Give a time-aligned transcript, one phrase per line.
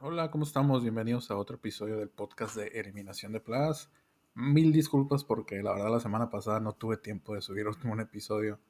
[0.00, 0.82] Hola, ¿cómo estamos?
[0.82, 3.90] Bienvenidos a otro episodio del podcast de Eliminación de Plagas.
[4.32, 8.60] Mil disculpas porque la verdad la semana pasada no tuve tiempo de subir un episodio.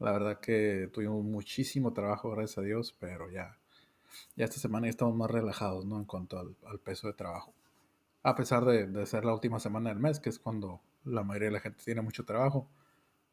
[0.00, 3.56] La verdad que tuvimos muchísimo trabajo, gracias a Dios, pero ya,
[4.34, 5.96] ya esta semana estamos más relajados, ¿no?
[5.96, 7.54] En cuanto al, peso de trabajo.
[8.24, 11.50] A pesar de, de, ser la última semana del mes, que es cuando la mayoría
[11.50, 12.68] de la gente tiene mucho trabajo,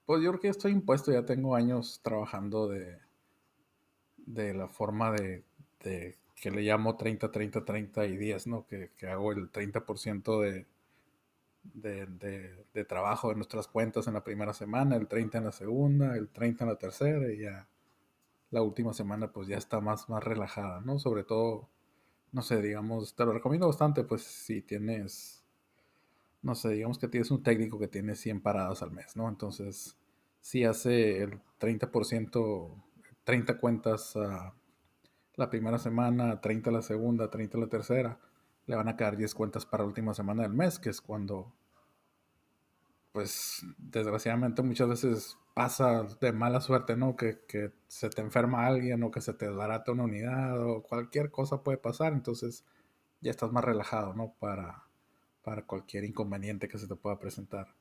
[0.05, 2.99] pues yo creo que estoy impuesto, ya tengo años trabajando de,
[4.17, 5.43] de la forma de,
[5.83, 8.65] de que le llamo 30, 30, 30 y 10, ¿no?
[8.65, 10.65] Que, que hago el 30% de,
[11.63, 15.51] de, de, de, trabajo de nuestras cuentas en la primera semana, el 30 en la
[15.51, 17.67] segunda, el 30 en la tercera y ya
[18.49, 20.97] la última semana pues ya está más, más relajada, ¿no?
[20.97, 21.69] Sobre todo,
[22.31, 25.43] no sé, digamos, te lo recomiendo bastante pues si tienes,
[26.41, 29.29] no sé, digamos que tienes un técnico que tiene 100 paradas al mes, ¿no?
[29.29, 29.95] Entonces,
[30.41, 32.83] si hace el 30%,
[33.25, 34.55] 30 cuentas a
[35.35, 38.19] la primera semana, 30 la segunda, 30 la tercera,
[38.65, 41.53] le van a quedar 10 cuentas para la última semana del mes, que es cuando,
[43.11, 47.15] pues, desgraciadamente muchas veces pasa de mala suerte, ¿no?
[47.15, 51.31] Que, que se te enferma alguien o que se te desbarata una unidad o cualquier
[51.31, 52.65] cosa puede pasar, entonces
[53.21, 54.33] ya estás más relajado, ¿no?
[54.39, 54.85] Para,
[55.43, 57.75] para cualquier inconveniente que se te pueda presentar.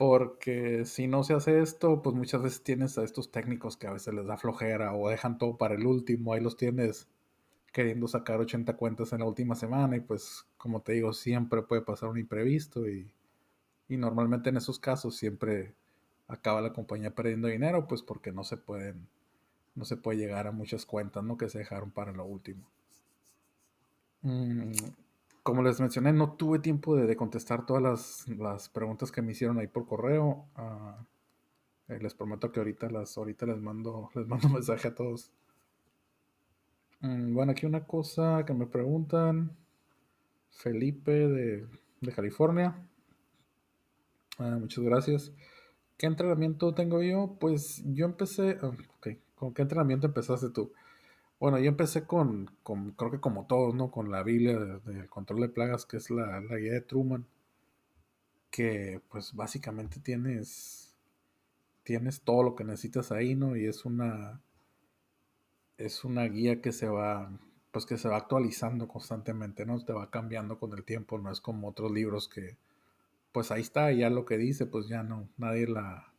[0.00, 3.92] Porque si no se hace esto, pues muchas veces tienes a estos técnicos que a
[3.92, 7.06] veces les da flojera o dejan todo para el último, ahí los tienes
[7.72, 11.82] queriendo sacar 80 cuentas en la última semana y pues como te digo, siempre puede
[11.82, 13.12] pasar un imprevisto y,
[13.88, 15.74] y normalmente en esos casos siempre
[16.28, 19.08] acaba la compañía perdiendo dinero pues porque no se pueden,
[19.74, 21.36] no se puede llegar a muchas cuentas, ¿no?
[21.38, 22.64] Que se dejaron para lo último.
[24.22, 24.72] Mm,
[25.42, 29.66] como les mencioné, no tuve tiempo de, contestar todas las, preguntas que me hicieron ahí
[29.66, 30.46] por correo.
[30.56, 31.04] Ah,
[31.88, 35.32] eh, les prometo que ahorita, las, ahorita les mando les mando un mensaje a todos.
[37.00, 39.56] Mm, bueno, aquí una cosa que me preguntan.
[40.50, 41.66] Felipe de,
[42.14, 42.76] California.
[44.38, 45.32] Ah, muchas gracias.
[45.96, 47.36] ¿Qué entrenamiento tengo yo?
[47.40, 48.58] Pues yo empecé.
[48.62, 48.72] Ah,
[49.34, 50.72] ¿Con qué entrenamiento empezaste tú?
[51.40, 52.50] Bueno, yo empecé con,
[52.96, 53.90] creo que como todos, ¿no?
[53.90, 57.26] Con la Biblia del control de plagas, que es la, guía de Truman,
[58.50, 60.94] que pues básicamente tienes,
[61.82, 63.56] tienes todo lo que necesitas ahí, ¿no?
[63.56, 64.40] Y es una,
[65.78, 67.30] es una guía que se va,
[67.72, 69.82] pues que se va actualizando constantemente, ¿no?
[69.84, 72.56] Te va cambiando con el tiempo, no es como otros libros que,
[73.32, 76.12] pues ahí está, ya lo que dice, pues ya no, nadie la,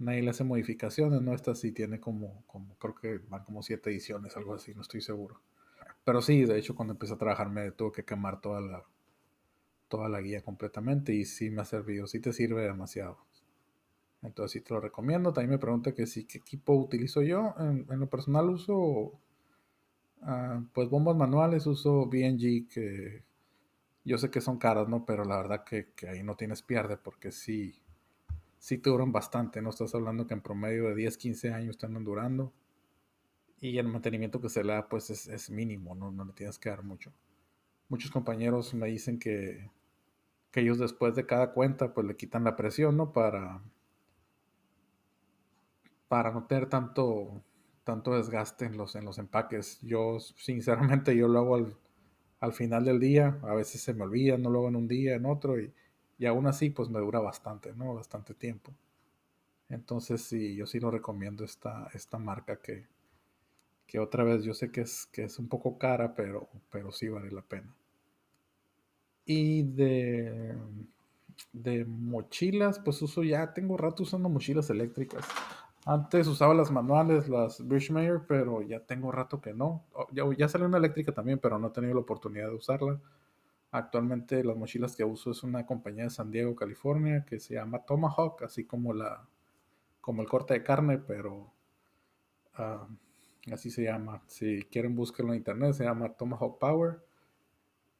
[0.00, 1.34] nadie le hace modificaciones, ¿no?
[1.34, 5.02] Esta sí tiene como, como, creo que van como siete ediciones, algo así, no estoy
[5.02, 5.40] seguro.
[6.04, 8.82] Pero sí, de hecho, cuando empecé a trabajar me tuve que quemar toda la,
[9.88, 13.18] toda la guía completamente y sí me ha servido, sí te sirve demasiado.
[14.22, 15.32] Entonces sí te lo recomiendo.
[15.32, 17.54] También me pregunta que sí, qué equipo utilizo yo.
[17.58, 19.18] En, lo personal uso
[20.22, 23.24] ah, pues bombas manuales, uso BNG que
[24.04, 25.04] yo sé que son caras, ¿no?
[25.04, 27.82] Pero la verdad que, que ahí no tienes pierde porque sí,
[28.60, 29.70] sí te duran bastante, ¿no?
[29.70, 32.52] Estás hablando que en promedio de 10, 15 años están durando.
[33.60, 36.12] Y el mantenimiento que se le da, pues es, mínimo, ¿no?
[36.12, 37.12] No le tienes que dar mucho.
[37.88, 39.70] Muchos compañeros me dicen que,
[40.50, 43.12] que ellos después de cada cuenta, pues le quitan la presión, ¿no?
[43.12, 43.62] Para,
[46.08, 47.42] para no tener tanto,
[47.84, 49.80] tanto desgaste en los, en los empaques.
[49.80, 51.76] Yo, sinceramente, yo lo hago al,
[52.40, 53.38] al final del día.
[53.42, 55.58] A veces se me olvida, no lo hago en un día, en otro.
[55.58, 55.72] Y,
[56.20, 57.94] y aún así, pues me dura bastante, ¿no?
[57.96, 58.72] Bastante tiempo.
[59.70, 62.86] Entonces, sí, yo sí lo recomiendo esta, esta marca que,
[63.86, 67.08] que otra vez yo sé que es, que es un poco cara, pero, pero sí
[67.10, 67.74] vale la pena.
[69.24, 70.56] Y de,
[71.52, 75.24] de mochilas, pues uso ya, tengo rato usando mochilas eléctricas.
[75.86, 79.84] Antes usaba las manuales, las Bridgemayer, pero ya tengo rato que no.
[79.94, 83.00] Oh, ya, ya salió una eléctrica también, pero no he tenido la oportunidad de usarla.
[83.72, 87.84] Actualmente las mochilas que uso es una compañía de San Diego, California, que se llama
[87.84, 89.28] Tomahawk, así como la
[90.00, 91.52] como el corte de carne, pero
[92.54, 92.88] ah,
[93.52, 94.22] así se llama.
[94.26, 97.00] Si quieren búsquenlo en internet, se llama Tomahawk Power.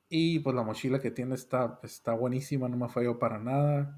[0.08, 3.96] Y pues la mochila que tiene está, está buenísima, no me falló para nada.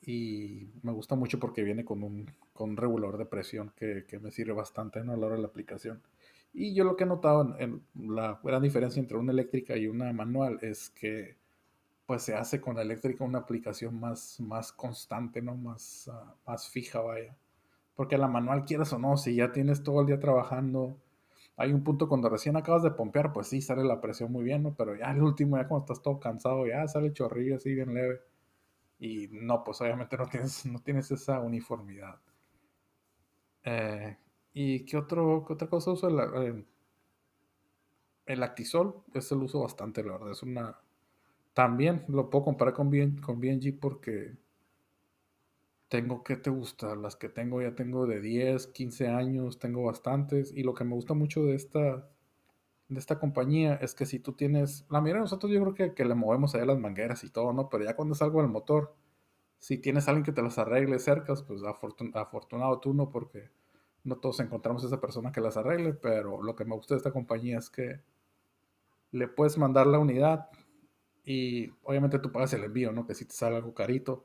[0.00, 4.52] Y me gusta mucho porque viene con un, con regulador de presión que, me sirve
[4.52, 6.02] bastante a la hora de la aplicación.
[6.58, 10.10] Y yo lo que he notado en, la gran diferencia entre una eléctrica y una
[10.14, 11.36] manual es que
[12.06, 15.54] pues se hace con la eléctrica una aplicación más, más constante, ¿no?
[15.54, 17.36] Más, ah, más fija, vaya.
[17.94, 20.98] Porque la manual, quieras o no, si ya tienes todo el día trabajando,
[21.58, 24.62] hay un punto cuando recién acabas de pompear, pues sí, sale la presión muy bien,
[24.62, 24.74] ¿no?
[24.74, 28.20] Pero ya el último, ya cuando estás todo cansado, ya sale chorrillo así bien leve.
[28.98, 32.18] Y no, pues obviamente no tienes, no tienes esa uniformidad.
[33.64, 34.16] Eh,
[34.58, 36.08] ¿Y qué, otro, otra cosa uso?
[36.42, 36.64] Eh,
[38.24, 40.30] el Actisol, ese lo uso bastante, la verdad.
[40.30, 40.80] Es una.
[41.52, 44.34] También lo puedo comparar con, bien, con BNG porque
[45.88, 46.96] tengo, ¿qué te gusta?
[46.96, 50.52] Las que tengo ya tengo de 10, 15 años, tengo bastantes.
[50.56, 52.08] Y lo que me gusta mucho de esta,
[52.88, 54.86] de esta compañía es que si tú tienes.
[54.90, 57.52] La mayoría de nosotros yo creo que, que le movemos allá las mangueras y todo,
[57.52, 57.68] ¿no?
[57.68, 58.94] Pero ya cuando es algo del motor,
[59.58, 61.62] si tienes alguien que te las arregle cerca, pues
[62.14, 63.10] afortunado tú, ¿no?
[63.10, 63.50] Porque
[64.06, 67.12] no todos encontramos esa persona que las arregle, pero lo que me gusta de esta
[67.12, 68.00] compañía es que
[69.10, 70.48] le puedes mandar la unidad
[71.24, 73.06] y obviamente tú pagas el envío, ¿no?
[73.06, 74.24] Que si te sale algo carito.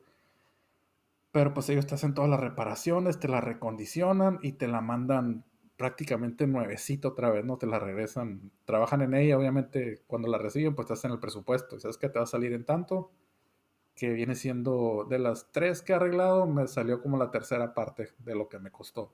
[1.32, 5.46] Pero pues ellos te hacen todas las reparaciones, te la recondicionan y te la mandan
[5.78, 7.58] prácticamente nuevecito otra vez, ¿no?
[7.58, 11.80] Te la regresan, trabajan en ella, obviamente cuando la reciben pues te hacen el presupuesto,
[11.80, 13.12] sabes que te va a salir en tanto,
[13.96, 18.10] que viene siendo de las tres que he arreglado, me salió como la tercera parte
[18.20, 19.14] de lo que me costó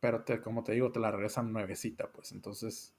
[0.00, 2.94] pero te, como te digo, te la regresan nuevecita, pues entonces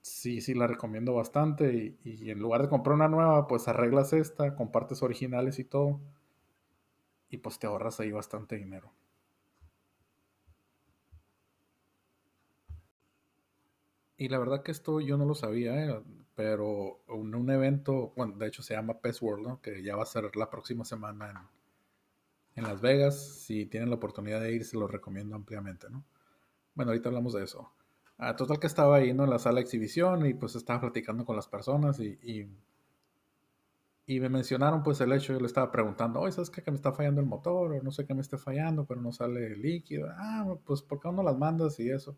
[0.00, 4.54] sí, sí la recomiendo bastante y, en lugar de comprar una nueva, pues arreglas esta
[4.54, 6.00] con partes originales y todo
[7.30, 8.92] y pues te ahorras ahí bastante dinero.
[14.16, 16.02] Y la verdad que esto yo no lo sabía, ¿eh?
[16.34, 19.60] pero en un evento, bueno, de hecho se llama Pest World, ¿no?
[19.60, 21.57] que ya va a ser la próxima semana en,
[22.58, 23.18] en Las Vegas.
[23.18, 26.04] Si tienen la oportunidad de ir, se los recomiendo ampliamente, ¿no?
[26.74, 27.72] Bueno, ahorita hablamos de eso.
[28.18, 29.24] Ah, total que estaba ahí, ¿no?
[29.24, 32.18] En la sala de exhibición y pues estaba platicando con las personas y,
[34.06, 36.62] y, me mencionaron pues el hecho, yo le estaba preguntando, oye, ¿sabes qué?
[36.62, 39.12] Que me está fallando el motor o no sé qué me esté fallando, pero no
[39.12, 40.08] sale líquido.
[40.10, 42.16] Ah, pues ¿por qué no las mandas y eso?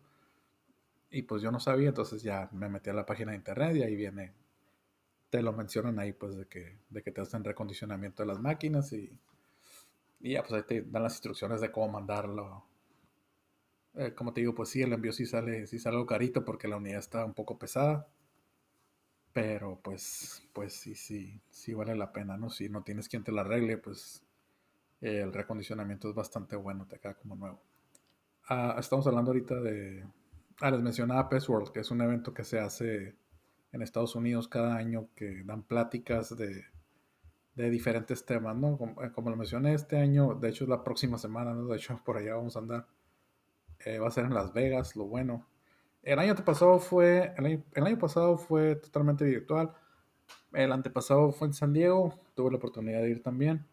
[1.11, 3.83] Y pues yo no sabía, entonces ya me metí a la página de internet y
[3.83, 4.33] ahí viene,
[5.29, 8.93] te lo mencionan ahí pues de que, de que te hacen recondicionamiento de las máquinas
[8.93, 9.11] y
[10.21, 12.65] y ya, pues ahí te dan las instrucciones de cómo mandarlo.
[13.95, 16.67] Eh, como te digo, pues sí, el envío sí sale, sí sale algo carito porque
[16.67, 18.07] la unidad está un poco pesada.
[19.33, 22.49] Pero pues, pues sí, sí, sí vale la pena, ¿no?
[22.49, 24.23] Si no tienes quien te la arregle, pues
[25.01, 27.61] el recondicionamiento es bastante bueno, te queda como nuevo.
[28.47, 30.05] Ah, estamos hablando ahorita de...
[30.59, 33.15] Ah, les mencionaba Pest World, que es un evento que se hace
[33.71, 36.65] en Estados Unidos cada año, que dan pláticas de
[37.55, 38.79] de diferentes temas, ¿no?
[39.03, 41.53] Eh, como, lo mencioné este año, de hecho es la próxima semana.
[41.53, 42.87] De hecho por allá vamos a andar.
[43.85, 45.47] Eh, va a ser en Las Vegas, lo bueno.
[46.03, 49.71] El año pasado fue, el año, pasado fue totalmente virtual.
[50.53, 53.67] El antepasado fue en San Diego, tuve la oportunidad de ir también.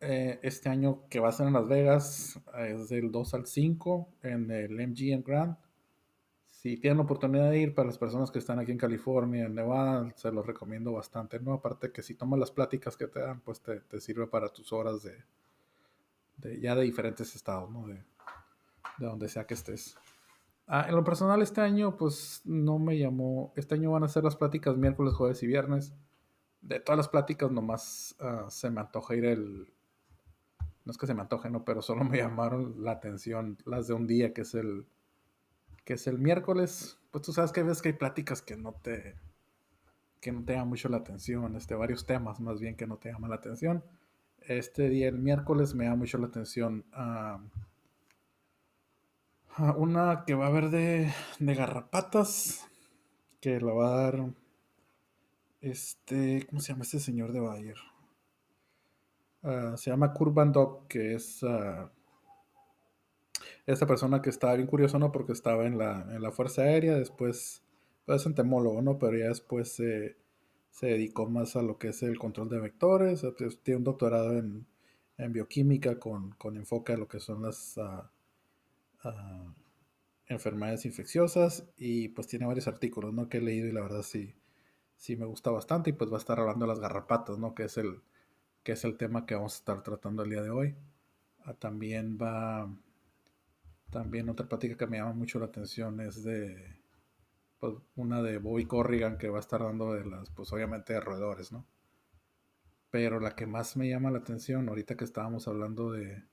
[0.00, 4.08] Eh, este año que va a ser en Las Vegas es del 2 al 5
[4.22, 5.56] en el MGM Grand
[6.60, 9.54] si tienen la oportunidad de ir, para las personas que están aquí en California, en
[9.54, 11.52] Nevada, se los recomiendo bastante, ¿no?
[11.52, 15.04] Aparte que si tomas las pláticas que te dan, pues te, sirve para tus horas
[15.04, 17.86] de, ya de diferentes estados, ¿no?
[17.86, 18.02] De,
[18.98, 19.96] donde sea que estés.
[20.66, 23.52] Ah, en lo personal, este año, pues no me llamó.
[23.54, 25.94] Este año van a ser las pláticas miércoles, jueves y viernes.
[26.60, 29.72] De todas las pláticas, nomás ah, se me antoja ir el.
[30.84, 33.94] No es que se me antoje, no, pero solo me llamaron la atención las de
[33.94, 34.88] un día, que es el
[35.88, 39.16] que es el miércoles, pues tú sabes que ves que hay pláticas que no te
[40.20, 43.10] que no te llaman mucho la atención, este, varios temas más bien que no te
[43.10, 43.82] llaman la atención.
[44.42, 46.84] Este día, el miércoles, me llama mucho la atención
[49.78, 52.68] una que va a haber de, de garrapatas,
[53.40, 54.26] que la va a dar,
[55.62, 57.78] este, ¿cómo se llama este señor de Bayer?
[59.42, 61.42] Ah, se llama Kurban Dog, que es
[63.68, 65.12] esta persona que estaba bien curioso, ¿no?
[65.12, 67.62] Porque estaba en la, en la Fuerza Aérea, después,
[68.06, 68.98] pues es entomólogo, ¿no?
[68.98, 70.16] Pero ya después se
[70.80, 73.26] dedicó más a lo que es el control de vectores,
[73.62, 74.66] tiene un doctorado en,
[75.18, 78.10] en bioquímica con, con, enfoque a lo que son las ah,
[79.02, 79.54] ah,
[80.28, 83.28] enfermedades infecciosas y pues tiene varios artículos, ¿no?
[83.28, 84.34] Que he leído y la verdad sí,
[84.96, 87.54] sí me gusta bastante y pues va a estar hablando de las garrapatas, ¿no?
[87.54, 88.00] Que es el,
[88.62, 90.74] que es el tema que vamos a estar tratando el día de hoy.
[91.44, 92.70] Ah, también va
[93.90, 96.80] también otra plática que me llama mucho la atención es de
[97.58, 101.00] pues, una de Bobby Corrigan que va a estar dando de las, pues obviamente de
[101.00, 101.66] roedores, ¿no?
[102.90, 106.24] Pero la que más me llama la atención ahorita que estábamos hablando de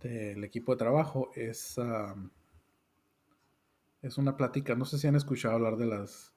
[0.00, 1.78] del equipo de trabajo es
[4.02, 6.34] es una plática, no sé si han escuchado hablar de las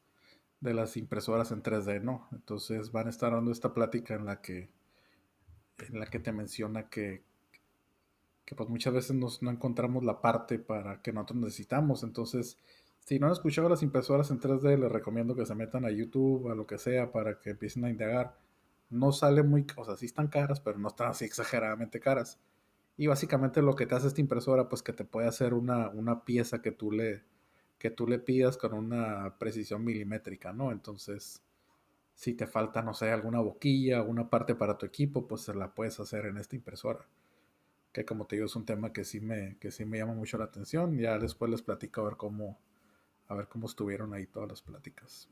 [0.62, 2.28] de las impresoras en 3D, ¿no?
[2.32, 4.70] Entonces van a estar dando esta plática en la que
[5.80, 7.24] en la que te menciona que
[8.50, 12.02] que pues muchas veces no encontramos la parte para que nosotros necesitamos.
[12.02, 12.58] Entonces,
[12.98, 16.50] si no han escuchado las impresoras en 3D, les recomiendo que se metan a YouTube,
[16.50, 18.40] a lo que sea, para que empiecen a indagar.
[18.90, 22.40] No sale muy, o sea, sí están caras, pero no están así exageradamente caras.
[22.98, 26.26] Y básicamente lo que te hace esta impresora, pues que te puede hacer una, una
[26.26, 27.22] pieza que tú le,
[27.78, 30.72] que tú le pidas con una precisión milimétrica, ¿no?
[30.72, 31.44] Entonces,
[32.16, 35.76] si te falta, no sé, alguna boquilla, alguna parte para tu equipo, pues se la
[35.76, 37.06] puedes hacer en esta impresora.
[37.92, 40.38] Que como te digo, es un tema que sí me, que sí me llama mucho
[40.38, 40.98] la atención.
[40.98, 42.60] Ya después les platico a ver cómo,
[43.28, 45.30] a ver cómo estuvieron ahí todas las pláticas.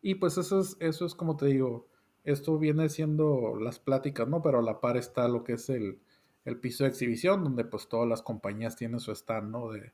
[0.00, 1.88] Y pues eso es, eso es como te digo,
[2.24, 4.42] esto viene siendo las pláticas, ¿no?
[4.42, 6.00] Pero a la par está lo que es el,
[6.44, 9.70] el piso de exhibición, donde pues todas las compañías tienen su stand, ¿no?
[9.70, 9.92] De,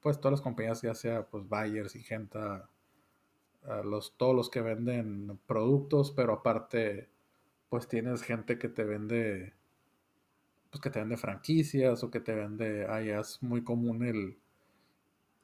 [0.00, 2.68] pues todas las compañías, ya sea pues Bayer, Sigenta,
[3.84, 7.08] los, todos los que venden productos, pero aparte,
[7.68, 9.54] pues tienes gente que te vende,
[10.74, 14.36] pues que te vende franquicias o que te vende, ah, es muy común el,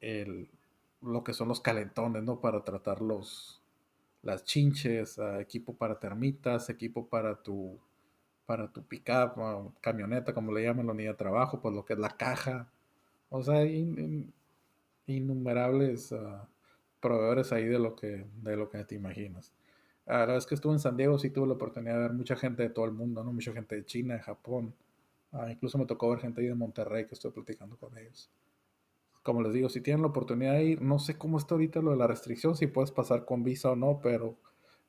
[0.00, 0.48] el,
[1.02, 2.40] lo que son los calentones, ¿no?
[2.40, 3.62] Para tratar los,
[4.22, 7.78] las chinches, ah, equipo para termitas, equipo para tu,
[8.44, 9.36] para tu pickup,
[9.80, 12.68] camioneta, como le llaman la unidad de trabajo, pues lo que es la caja.
[13.28, 13.64] O sea,
[15.06, 16.40] innumerables uh,
[17.00, 19.52] proveedores ahí de lo que, de lo que te imaginas.
[20.06, 22.64] La es que estuve en San Diego, sí tuve la oportunidad de ver mucha gente
[22.64, 23.32] de todo el mundo, ¿no?
[23.32, 24.74] Mucha gente de China, de Japón.
[25.32, 28.30] Ah, incluso me tocó ver gente ahí de Monterrey que estoy platicando con ellos.
[29.22, 31.92] Como les digo, si tienen la oportunidad de ir, no sé cómo está ahorita lo
[31.92, 34.38] de la restricción, si puedes pasar con visa o no, pero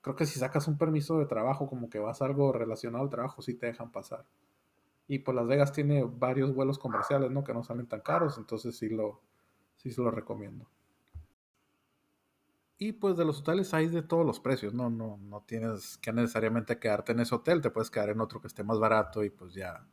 [0.02, 3.10] creo que si sacas un permiso de trabajo, como que vas a algo relacionado al
[3.10, 4.26] trabajo, sí te dejan pasar.
[5.08, 7.44] Y pues Las Vegas tiene varios vuelos comerciales, ¿no?
[7.44, 9.22] Que no salen tan caros, entonces sí lo,
[9.76, 10.70] sí se lo recomiendo.
[12.78, 14.90] Y pues de los hoteles hay de todos los precios, ¿no?
[14.90, 18.48] No, no tienes que necesariamente quedarte en ese hotel, te puedes quedar en otro que
[18.48, 19.86] esté más barato y pues ya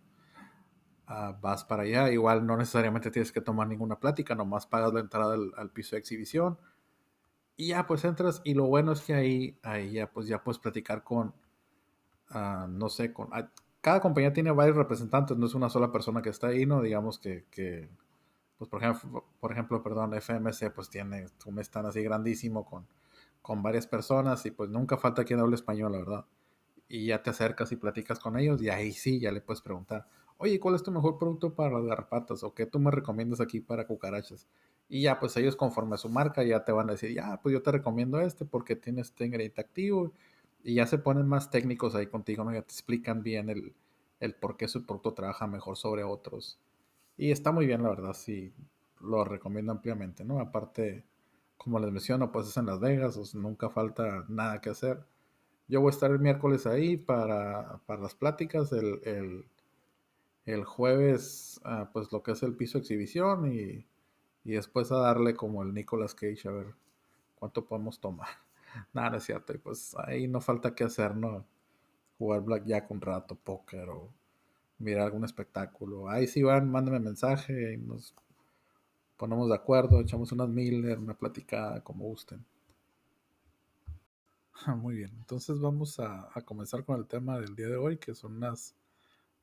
[1.08, 2.10] ah, vas para allá.
[2.10, 6.00] Igual no necesariamente tienes que tomar ninguna plática, nomás pagas la entrada al, piso de
[6.00, 6.58] exhibición.
[7.56, 10.58] Y ya pues entras y lo bueno es que ahí, ahí ya pues ya puedes
[10.60, 11.34] platicar con,
[12.30, 13.28] ah, no sé, con...
[13.32, 13.50] Ah,
[13.80, 16.82] cada compañía tiene varios representantes, no es una sola persona que está ahí, ¿no?
[16.82, 17.88] Digamos que, que
[18.58, 22.86] pues por ejemplo, por ejemplo, perdón, FMC pues tiene un stand así grandísimo con,
[23.40, 26.26] con varias personas y pues nunca falta quien hable español, la verdad.
[26.88, 30.08] Y ya te acercas y platicas con ellos y ahí sí, ya le puedes preguntar,
[30.38, 32.42] oye, ¿cuál es tu mejor producto para las garrapatas?
[32.42, 34.48] ¿O qué tú me recomiendas aquí para cucarachas?
[34.88, 37.52] Y ya, pues ellos conforme a su marca ya te van a decir, ya, pues
[37.52, 40.12] yo te recomiendo este porque tiene este ingrediente activo.
[40.64, 42.52] Y ya se ponen más técnicos ahí contigo, ¿no?
[42.52, 46.58] Ya te explican bien el, por qué su producto trabaja mejor sobre otros.
[47.16, 48.52] Y está muy bien, la verdad, sí,
[49.00, 50.40] lo recomiendo ampliamente, ¿no?
[50.40, 51.04] Aparte,
[51.56, 55.04] como les menciono, pues es en Las Vegas, nunca falta nada que hacer.
[55.68, 59.44] Yo voy a estar el miércoles ahí para, las pláticas, el, el,
[60.64, 63.86] jueves, ah, pues lo que es el piso exhibición y,
[64.44, 66.74] y, después a darle como el Nicolas Cage, a ver
[67.36, 68.28] cuánto podemos tomar.
[68.92, 71.46] Nada, es cierto, y pues ahí no falta que hacer, ¿no?
[72.18, 74.12] Jugar blackjack un rato, póker o
[74.78, 76.08] mirar algún espectáculo.
[76.08, 78.14] Ahí si van, mándenme mensaje y nos
[79.16, 82.44] ponemos de acuerdo, echamos unas Miller, una platicada, como gusten.
[84.76, 88.40] Muy bien, entonces vamos a, comenzar con el tema del día de hoy, que son
[88.40, 88.74] las,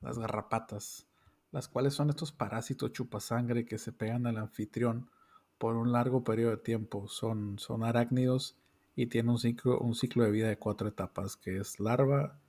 [0.06, 1.08] las garrapatas,
[1.52, 5.10] las cuales son estos parásitos chupasangre que se pegan al anfitrión
[5.58, 7.08] por un largo periodo de tiempo.
[7.08, 8.58] Son, son arácnidos
[8.96, 12.40] y tienen un ciclo, un ciclo de vida de cuatro etapas, que es larva,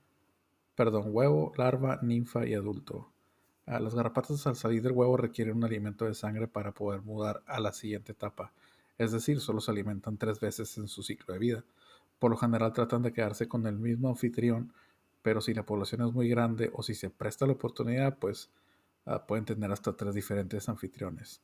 [0.74, 3.10] perdón, huevo, larva, ninfa y adulto.
[3.66, 7.42] Ah, las garrapatas al salir del huevo requieren un alimento de sangre para poder mudar
[7.46, 8.52] a la siguiente etapa,
[8.98, 11.64] es decir, solo se alimentan tres veces en su ciclo de vida.
[12.18, 14.72] Por lo general tratan de quedarse con el mismo anfitrión,
[15.26, 18.48] pero si la población es muy grande o si se presta la oportunidad, pues
[19.06, 21.42] ah, pueden tener hasta tres diferentes anfitriones.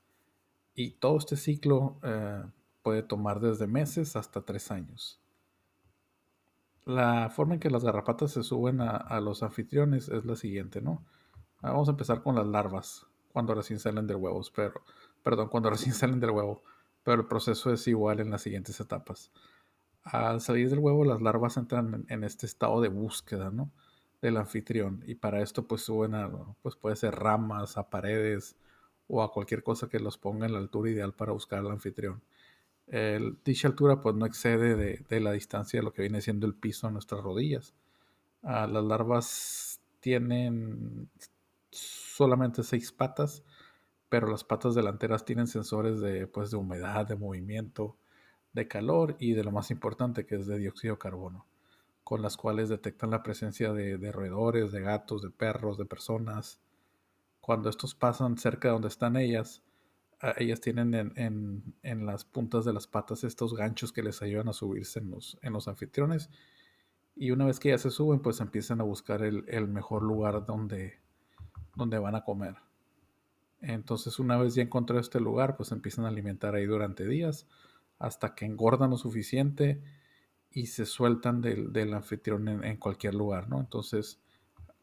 [0.73, 2.45] Y todo este ciclo eh,
[2.85, 5.21] puede tomar desde meses hasta tres años.
[6.85, 11.05] La forma en que las garrapatas se suben a, los anfitriones es la siguiente, ¿no?
[11.61, 14.81] Ah, vamos a empezar con las larvas, cuando recién salen del huevo, pero,
[15.25, 16.63] perdón, cuando recién salen del huevo,
[17.03, 19.33] pero el proceso es igual en las siguientes etapas.
[20.05, 23.71] Al salir del huevo, las larvas entran en, este estado de búsqueda, ¿no?
[24.21, 26.31] Del anfitrión, y para esto pues suben a,
[26.63, 28.57] pues puede ser ramas, a paredes,
[29.09, 32.23] o a cualquier cosa que los ponga en la altura ideal para buscar al anfitrión.
[32.89, 34.77] El, dicha altura pues no excede
[35.09, 37.75] de, la distancia de lo que viene siendo el piso a nuestras rodillas.
[38.43, 41.09] Ah, las larvas tienen
[41.71, 43.45] solamente seis patas,
[44.09, 47.97] pero las patas delanteras tienen sensores de, pues, de humedad, de movimiento,
[48.53, 51.47] de calor y de lo más importante que es de dióxido de carbono,
[52.05, 56.61] con las cuales detectan la presencia de, de roedores, de gatos, de perros, de personas.
[57.41, 59.63] Cuando estos pasan cerca de donde están ellas,
[60.37, 65.01] ellas tienen en, las puntas de las patas estos ganchos que les ayudan a subirse
[65.01, 66.31] en los, en los anfitriones.
[67.17, 71.01] Y una vez que ya se suben, pues empiezan a buscar el, mejor lugar donde,
[71.75, 72.57] donde van a comer.
[73.61, 77.49] Entonces una vez ya encontrado este lugar, pues empiezan a alimentar ahí durante días
[78.03, 79.81] hasta que engordan lo suficiente
[80.51, 83.61] y se sueltan del, anfitrión en, cualquier lugar, ¿no?
[83.61, 84.21] Entonces,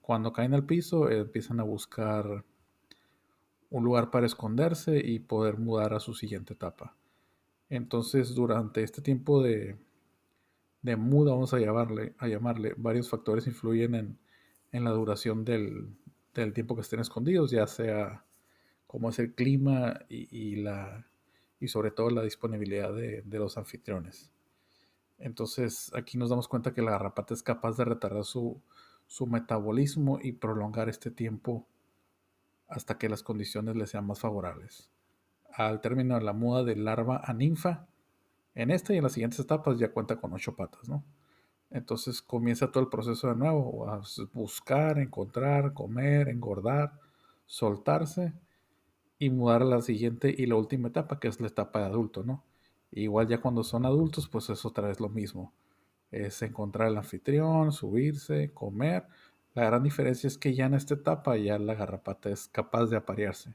[0.02, 2.46] cuando caen al piso, empiezan a buscar
[3.70, 6.96] un lugar para esconderse y poder mudar a su siguiente etapa.
[7.70, 9.78] Entonces, durante este tiempo de,
[10.82, 14.18] de muda, vamos a llamarle, a llamarle, varios factores influyen
[14.72, 15.98] en, la duración del,
[16.54, 18.24] tiempo que estén escondidos, ya sea
[18.88, 21.06] cómo es el clima y, la,
[21.60, 24.32] y sobre todo la disponibilidad de, los anfitriones.
[25.18, 28.62] Entonces aquí nos damos cuenta que la garrapata es capaz de retardar su,
[29.08, 31.68] su metabolismo y prolongar este tiempo
[32.68, 34.90] hasta que las condiciones le sean más favorables.
[35.52, 37.88] Al término de la muda de larva a ninfa,
[38.56, 41.04] en esta y en las siguientes etapas ya cuenta con ocho patas, ¿no?
[41.72, 44.02] Entonces comienza todo el proceso de nuevo, a
[44.34, 47.00] buscar, encontrar, comer, engordar,
[47.46, 48.34] soltarse
[49.20, 52.24] y mudar a la siguiente y la última etapa, que es la etapa de adulto,
[52.24, 52.44] ¿no?
[52.92, 55.54] Igual ya cuando son adultos, pues es otra vez lo mismo.
[56.10, 59.06] Es encontrar el anfitrión, subirse, comer.
[59.54, 62.98] La gran diferencia es que ya en esta etapa ya la garrapata es capaz de
[62.98, 63.54] aparearse.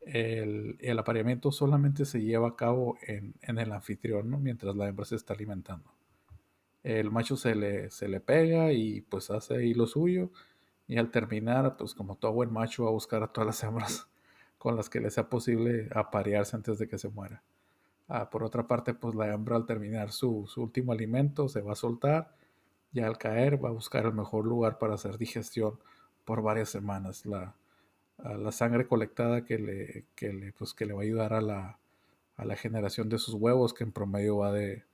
[0.00, 4.38] El, apareamiento solamente se lleva a cabo en, el anfitrión, ¿no?
[4.38, 5.92] mientras la hembra se está alimentando.
[6.82, 10.30] El macho se le, se le pega y pues hace ahí lo suyo.
[10.88, 14.10] Y al terminar, pues como todo buen macho va a buscar a todas las hembras
[14.60, 17.42] con las que le sea posible aparearse antes de que se muera.
[18.08, 21.76] Ah, por otra parte, pues la hembra al terminar su, último alimento se va a
[21.76, 22.36] soltar
[22.92, 25.78] y al caer va a buscar el mejor lugar para hacer digestión
[26.26, 27.24] por varias semanas.
[27.24, 27.54] La,
[28.18, 31.78] la sangre colectada que le, que le, pues, que le va a ayudar a la,
[32.36, 34.84] a la generación de sus huevos, que en promedio va de,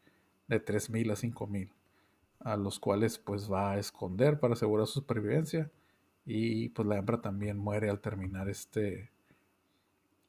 [0.46, 1.70] de 3.000 a 5.000,
[2.38, 5.72] a los cuales pues va a esconder para asegurar su supervivencia
[6.24, 9.10] y pues la hembra también muere al terminar este,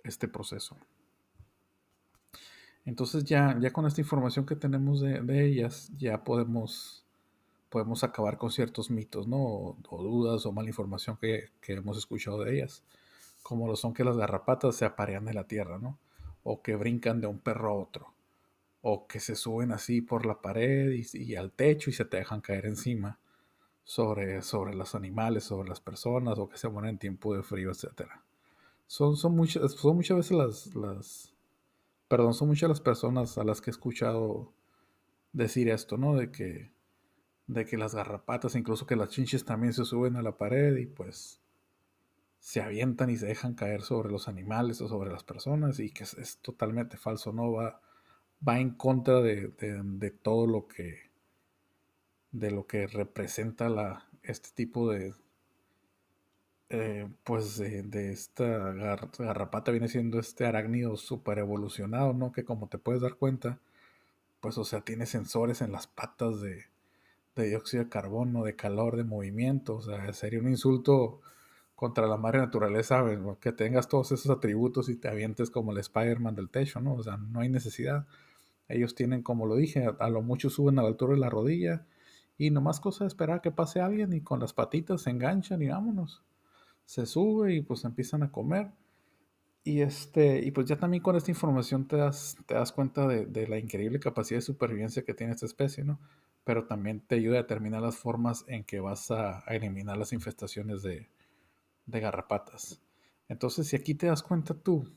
[0.07, 0.77] este proceso.
[2.87, 7.05] Entonces ya, ya con esta información que tenemos de, ellas, ya podemos,
[7.69, 9.37] podemos acabar con ciertos mitos, ¿no?
[9.39, 12.83] O, dudas o mala información que, hemos escuchado de ellas.
[13.43, 15.99] Como lo son que las garrapatas se aparean de la tierra, ¿no?
[16.43, 18.13] O que brincan de un perro a otro.
[18.81, 22.39] O que se suben así por la pared y, al techo y se te dejan
[22.39, 23.19] caer encima
[23.83, 27.69] sobre, sobre los animales, sobre las personas, o que se mueren en tiempo de frío,
[27.71, 28.11] etc.
[28.87, 31.37] Son, son, muchas, son muchas veces las, las
[32.07, 34.53] perdón, son muchas las personas a las que he escuchado
[35.33, 36.15] decir esto, ¿no?
[36.15, 36.71] De que,
[37.47, 40.85] de que las garrapatas, incluso que las chinches también se suben a la pared y
[40.85, 41.41] pues
[42.39, 46.03] se avientan y se dejan caer sobre los animales o sobre las personas y que
[46.03, 47.51] es, totalmente falso, ¿no?
[47.51, 47.81] Va,
[48.47, 51.07] va en contra de, de, todo lo que
[52.31, 55.13] de lo que representa la, este tipo de,
[56.69, 58.45] eh, pues de, esta
[59.19, 62.31] garrapata viene siendo este arácnido super evolucionado, ¿no?
[62.31, 63.59] Que como te puedes dar cuenta,
[64.41, 66.65] pues o sea, tiene sensores en las patas de,
[67.35, 71.21] dióxido de carbono, de calor, de movimiento, o sea, sería un insulto
[71.75, 73.03] contra la madre naturaleza,
[73.41, 76.95] que tengas todos esos atributos y te avientes como el Spider-Man del techo, ¿no?
[76.95, 78.07] O sea, no hay necesidad.
[78.69, 81.29] Ellos tienen, como lo dije, a, a lo mucho suben a la altura de la
[81.29, 81.85] rodilla
[82.37, 85.69] y nomás cosa de esperar que pase alguien y con las patitas se enganchan y
[85.69, 86.23] vámonos
[86.87, 88.71] se sube y pues empiezan a comer.
[89.63, 93.47] Y, este, y pues ya también con esta información te das, te das cuenta de,
[93.47, 95.99] la increíble capacidad de supervivencia que tiene esta especie, ¿no?
[96.45, 100.81] Pero también te ayuda a determinar las formas en que vas a, eliminar las infestaciones
[100.81, 101.09] de,
[101.87, 102.81] garrapatas.
[103.27, 104.89] Entonces, si aquí te das cuenta tú,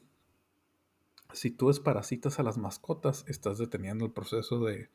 [1.33, 4.91] si tú desparasitas a las mascotas, estás deteniendo el proceso de,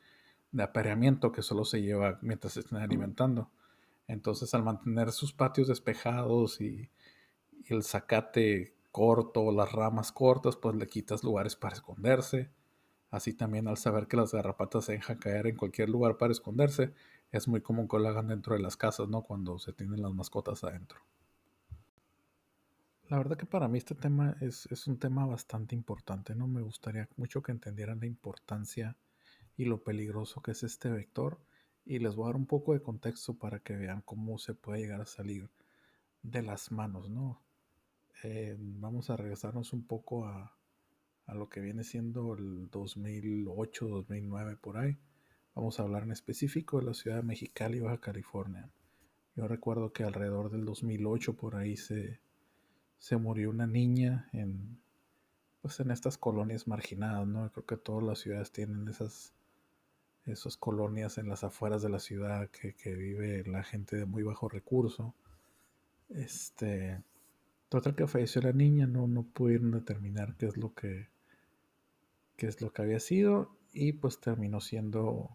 [0.52, 3.50] de apareamiento que solo se lleva mientras se estén alimentando.
[4.08, 6.90] Entonces, al mantener sus patios despejados y,
[7.66, 12.50] el zacate corto, las ramas cortas, pues le quitas lugares para esconderse.
[13.10, 16.92] Así también al saber que las garrapatas se dejan caer en cualquier lugar para esconderse,
[17.32, 19.22] es muy común que lo hagan dentro de las casas, ¿no?
[19.22, 21.00] Cuando se tienen las mascotas adentro.
[23.08, 26.48] La verdad que para mí este tema es, es, un tema bastante importante, ¿no?
[26.48, 28.96] Me gustaría mucho que entendieran la importancia
[29.56, 31.38] y lo peligroso que es este vector
[31.86, 34.80] y les voy a dar un poco de contexto para que vean cómo se puede
[34.80, 35.48] llegar a salir
[36.22, 37.40] de las manos, ¿no?
[38.24, 40.52] Eh, vamos a regresarnos un poco a,
[41.28, 44.96] lo que viene siendo el 2008, 2009 por ahí.
[45.54, 48.68] Vamos a hablar en específico de la ciudad de Mexicali, Baja California.
[49.36, 52.20] Yo recuerdo que alrededor del 2008 por ahí se,
[52.98, 54.80] se murió una niña en,
[55.62, 57.50] pues en estas colonias marginadas, ¿no?
[57.52, 59.35] Creo que todas las ciudades tienen esas
[60.26, 64.48] esas colonias en las afueras de la ciudad que, vive la gente de muy bajo
[64.48, 65.14] recurso.
[66.08, 67.02] Este,
[67.68, 71.08] Total que falleció la niña, no, no pudieron determinar qué es lo que
[72.36, 75.30] qué es lo que había sido y pues terminó siendo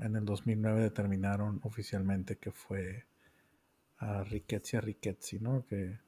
[0.00, 3.04] en el 2009 determinaron oficialmente que fue
[3.98, 5.66] a Rickettsia rickettsii, ¿no?
[5.66, 5.98] Que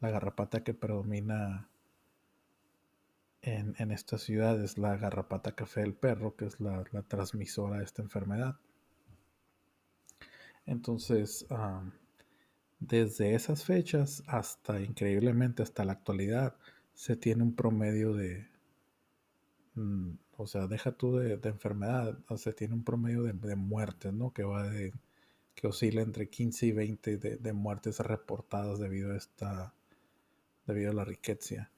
[0.00, 1.68] la garrapata que predomina
[3.46, 8.02] en, esta ciudad es la garrapata café del perro, que es la, transmisora de esta
[8.02, 8.56] enfermedad.
[10.66, 11.46] Entonces,
[12.80, 16.56] desde esas fechas hasta increíblemente hasta la actualidad,
[16.92, 18.48] se tiene un promedio de,
[19.74, 24.32] mm, o sea, deja tú de, enfermedad, o tiene un promedio de, muertes, ¿no?
[24.32, 24.92] Que va de,
[25.54, 29.74] que oscila entre 15 y 20 de, muertes reportadas debido a esta,
[30.66, 31.70] debido a la riqueza.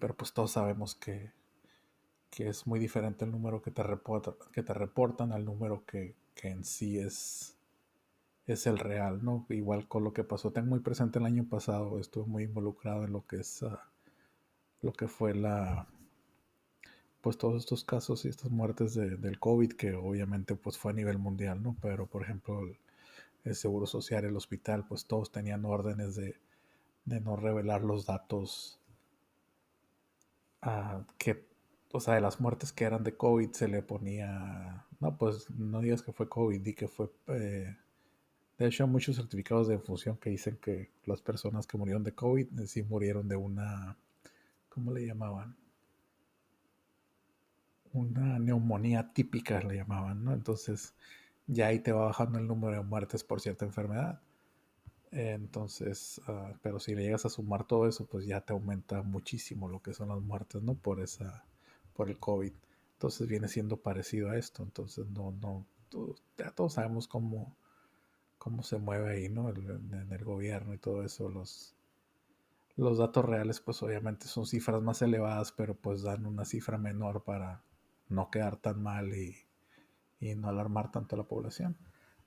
[0.00, 1.30] Pero pues todos sabemos que,
[2.30, 3.82] que, es muy diferente el número que te,
[4.74, 7.56] reportan al número que, que, en sí es,
[8.46, 9.46] es el real, ¿no?
[9.50, 13.12] Igual con lo que pasó, tengo muy presente el año pasado, estuve muy involucrado en
[13.12, 13.88] lo que es ah,
[14.82, 15.86] lo que fue la
[17.20, 21.18] pues todos estos casos y estas muertes del COVID, que obviamente pues fue a nivel
[21.18, 21.76] mundial, ¿no?
[21.82, 22.60] Pero por ejemplo
[23.44, 26.36] el, Seguro Social, el hospital, pues todos tenían órdenes de,
[27.06, 28.77] no revelar los datos
[30.62, 31.46] a que,
[31.92, 35.80] o sea, de las muertes que eran de COVID se le ponía, no, pues no
[35.80, 37.10] digas que fue COVID, di que fue...
[37.28, 37.76] Eh,
[38.58, 42.14] de hecho, hay muchos certificados de función que dicen que las personas que murieron de
[42.14, 43.96] COVID sí murieron de una,
[44.68, 45.56] ¿cómo le llamaban?
[47.92, 50.32] una neumonía típica, le llamaban, ¿no?
[50.32, 50.94] Entonces
[51.46, 54.20] ya ahí te va bajando el número de muertes por cierta enfermedad.
[55.10, 59.68] Entonces, ah, pero si le llegas a sumar todo eso, pues ya te aumenta muchísimo
[59.68, 60.74] lo que son las muertes, ¿no?
[60.74, 61.44] Por esa,
[61.94, 62.52] por el COVID.
[62.94, 64.62] Entonces viene siendo parecido a esto.
[64.62, 65.66] Entonces no, no,
[66.38, 67.56] ya todos sabemos cómo,
[68.38, 69.50] cómo se mueve ahí, ¿no?
[69.50, 71.28] en el gobierno y todo eso.
[71.28, 71.74] Los,
[72.76, 77.24] los datos reales, pues obviamente son cifras más elevadas, pero pues dan una cifra menor
[77.24, 77.62] para,
[78.08, 79.36] no quedar tan mal y,
[80.36, 81.76] no alarmar tanto a la población.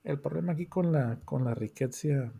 [0.02, 2.32] El problema aquí con la, con la riqueza,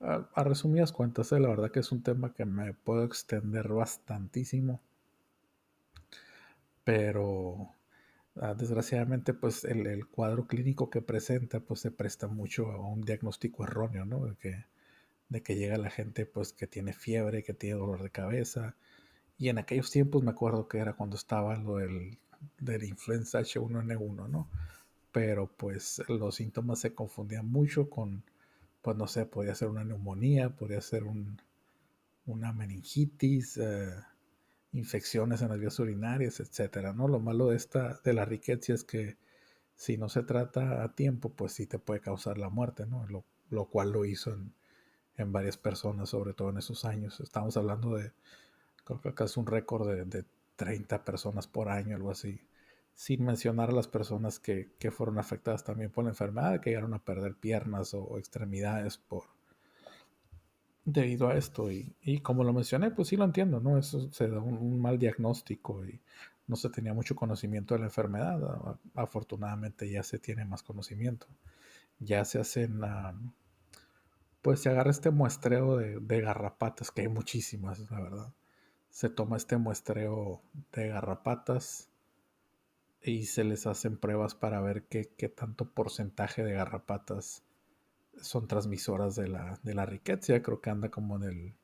[0.00, 4.80] a, resumidas cuentas, eh, la verdad que es un tema que me puedo extender bastantísimo,
[6.84, 7.70] pero
[8.36, 13.64] ah, desgraciadamente pues el, cuadro clínico que presenta pues se presta mucho a un diagnóstico
[13.64, 14.26] erróneo, ¿no?
[14.26, 18.76] De que, llega la gente pues que tiene fiebre, que tiene dolor de cabeza,
[19.38, 22.18] y en aquellos tiempos me acuerdo que era cuando estaba lo del,
[22.60, 24.48] del influenza H1N1, ¿no?
[25.12, 28.22] Pero pues los síntomas se confundían mucho con,
[28.86, 31.42] pues no sé, podía ser una neumonía, podía ser un,
[32.24, 33.92] una meningitis, eh,
[34.70, 37.08] infecciones en las vías urinarias, etcétera, ¿no?
[37.08, 39.16] Lo malo de esta, de la riqueza es que
[39.74, 43.04] si no se trata a tiempo, pues sí te puede causar la muerte, ¿no?
[43.50, 44.32] Lo, cual lo hizo
[45.16, 47.18] en, varias personas, sobre todo en esos años.
[47.18, 48.12] Estamos hablando de
[48.84, 52.40] creo que acá es un récord de, 30 personas por año, algo así,
[52.96, 57.04] sin mencionar a las personas que, fueron afectadas también por la enfermedad, que llegaron a
[57.04, 59.24] perder piernas o, extremidades por
[60.86, 61.70] debido a esto.
[61.70, 63.76] Y, como lo mencioné, pues sí lo entiendo, ¿no?
[63.76, 66.00] Eso se da un, mal diagnóstico y
[66.46, 68.78] no se tenía mucho conocimiento de la enfermedad.
[68.94, 71.26] Afortunadamente ya se tiene más conocimiento.
[72.00, 72.80] Ya se hacen...
[74.40, 78.32] pues se agarra este muestreo de, de garrapatas, que hay muchísimas, la verdad
[78.88, 80.40] se toma este muestreo
[80.72, 81.90] de garrapatas
[83.02, 87.44] y se les hacen pruebas para ver qué, tanto porcentaje de garrapatas
[88.20, 90.42] son transmisoras de la, de la riqueza.
[90.42, 91.54] Creo que anda como en el,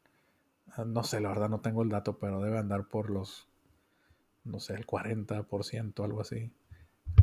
[0.68, 3.49] ah, no sé, la verdad no tengo el dato, pero debe andar por los,
[4.45, 6.53] no sé, el 40%, algo así.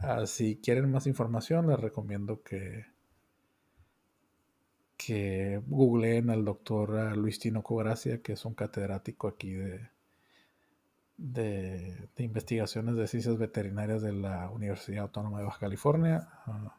[0.02, 2.86] Ah, si quieren más información, les recomiendo que,
[4.98, 9.90] que googleen al doctor ah, Luis Tinoco Gracia, que es un catedrático aquí de,
[11.20, 16.30] de, investigaciones de ciencias veterinarias de la Universidad Autónoma de Baja California.
[16.48, 16.70] Uh,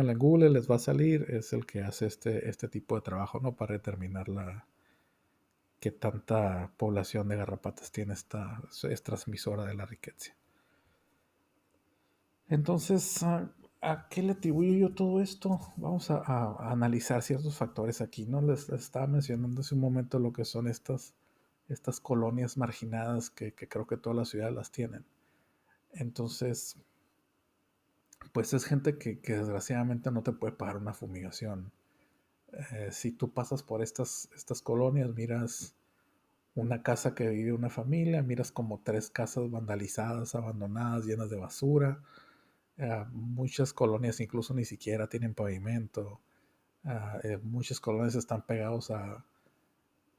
[0.00, 1.26] en Google, les va a salir.
[1.28, 3.56] Es el que hace este, este tipo de trabajo, ¿no?
[3.56, 4.66] Para determinar la
[5.80, 10.32] qué tanta población de garrapatas tiene esta es transmisora de la riqueza.
[12.48, 15.58] Entonces, ¿a qué le atribuyo yo todo esto?
[15.76, 18.40] Vamos a, analizar ciertos factores aquí, ¿no?
[18.40, 21.14] les, estaba mencionando hace un momento lo que son estas
[21.68, 25.04] estas colonias marginadas que, creo que todas las ciudades las tienen.
[25.92, 26.76] Entonces,
[28.32, 31.72] pues es gente que, desgraciadamente no te puede pagar una fumigación.
[32.52, 35.74] Eh, si tú pasas por estas, estas colonias, miras
[36.54, 42.02] una casa que vive una familia, miras como tres casas vandalizadas, abandonadas, llenas de basura.
[42.76, 46.20] Eh, muchas colonias incluso ni siquiera tienen pavimento.
[47.22, 49.24] Eh, muchas colonias están pegados a,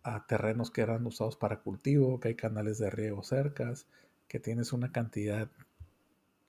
[0.04, 3.88] a terrenos que eran usados para cultivo, que hay canales de riego cercas,
[4.28, 5.50] que tienes una cantidad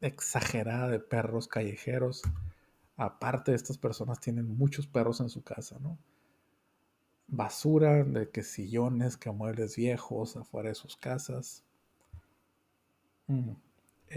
[0.01, 2.23] exagerada de perros callejeros.
[2.97, 5.99] Aparte, estas personas tienen muchos perros en su casa, ¿no?
[7.27, 11.65] Basura, de que sillones, que muebles viejos afuera de sus casas.
[13.29, 13.53] Mm,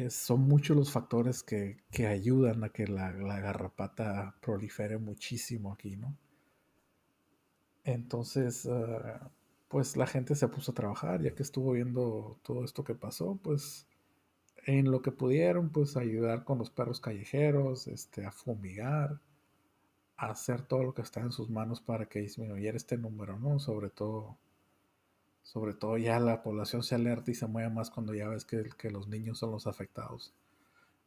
[0.10, 6.16] son muchos los factores que, ayudan a que la, la, garrapata prolifere muchísimo aquí, ¿no?
[7.88, 9.32] Entonces, ah,
[9.70, 13.40] pues la gente se puso a trabajar, ya que estuvo viendo todo esto que pasó,
[13.42, 13.88] pues
[14.66, 19.22] en lo que pudieron, pues ayudar con los perros callejeros, este, a fumigar,
[20.18, 23.60] a hacer todo lo que está en sus manos para que disminuyera este número, ¿no?
[23.60, 24.38] Sobre todo,
[25.44, 28.70] sobre todo ya la población se alerta y se mueve más cuando ya ves que,
[28.78, 30.34] que los niños son los afectados.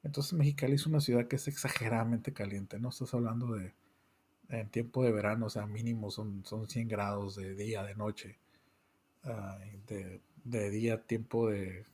[0.02, 2.88] Entonces Mexicali es una ciudad que es exageradamente caliente, ¿no?
[2.90, 3.74] Estás hablando de
[4.50, 8.38] en tiempo de verano, o sea, mínimo son, son 100 grados de día, de noche.
[9.88, 11.84] de, de, día, tiempo de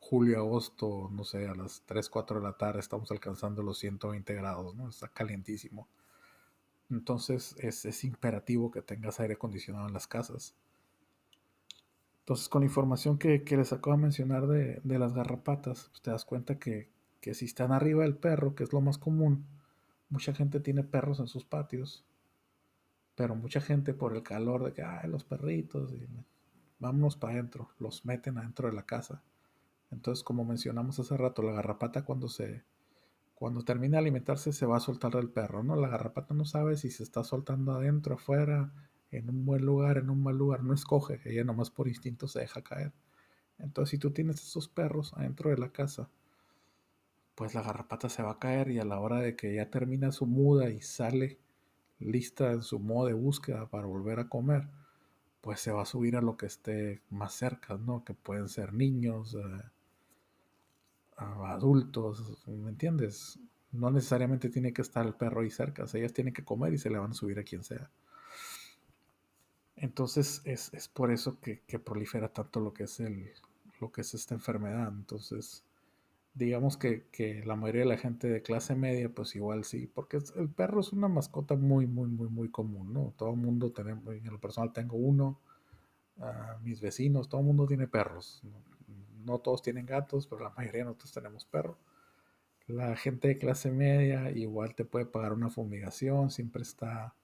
[0.00, 4.34] julio, agosto, no sé, a las 3, 4 de la tarde estamos alcanzando los 120
[4.34, 4.88] grados, ¿no?
[4.88, 5.88] Está calientísimo.
[6.90, 10.54] Entonces es, es imperativo que tengas aire acondicionado en las casas.
[12.20, 16.02] Entonces, con la información que, que les acabo de mencionar de, de las garrapatas, pues
[16.02, 16.88] te das cuenta que,
[17.20, 19.44] que si están arriba del perro, que es lo más común,
[20.08, 22.04] Mucha gente tiene perros en sus patios,
[23.14, 26.06] pero mucha gente por el calor de que, ay, los perritos, y
[26.78, 29.22] vámonos para adentro, los meten adentro de la casa.
[29.90, 32.64] Entonces, como mencionamos hace rato, la garrapata cuando se
[33.34, 35.76] cuando termina de alimentarse se va a soltar del perro, ¿no?
[35.76, 38.72] La garrapata no sabe si se está soltando adentro, afuera,
[39.10, 42.40] en un buen lugar, en un mal lugar, no escoge, ella nomás por instinto se
[42.40, 42.92] deja caer.
[43.58, 46.08] Entonces, si tú tienes esos perros adentro de la casa,
[47.34, 50.12] pues la garrapata se va a caer y a la hora de que ya termina
[50.12, 51.38] su muda y sale
[51.98, 54.68] lista en su modo de búsqueda para volver a comer,
[55.40, 58.04] pues se va a subir a lo que esté más cerca, ¿no?
[58.04, 59.62] Que pueden ser niños, eh,
[61.16, 63.38] adultos, ¿me entiendes?
[63.72, 66.90] No necesariamente tiene que estar el perro ahí cerca, ellas tienen que comer y se
[66.90, 67.90] le van a subir a quien sea.
[69.76, 73.32] Entonces es, por eso que, que, prolifera tanto lo que es el,
[73.80, 74.88] lo que es esta enfermedad.
[74.88, 75.64] Entonces,
[76.34, 80.48] digamos que, la mayoría de la gente de clase media, pues igual sí, porque el
[80.50, 83.14] perro es una mascota muy, muy, muy, muy común, ¿no?
[83.16, 85.38] Todo el mundo tenemos, en lo personal tengo uno,
[86.62, 88.42] mis vecinos, todo el mundo tiene perros.
[89.24, 91.76] No, todos tienen gatos, pero la mayoría de nosotros tenemos perros.
[92.66, 97.14] La gente de clase media igual te puede pagar una fumigación, siempre está,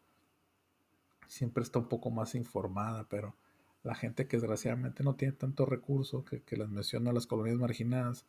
[1.26, 3.34] siempre está un poco más informada, pero
[3.82, 8.26] la gente que desgraciadamente no tiene tanto recurso, que, que les menciono las colonias marginadas,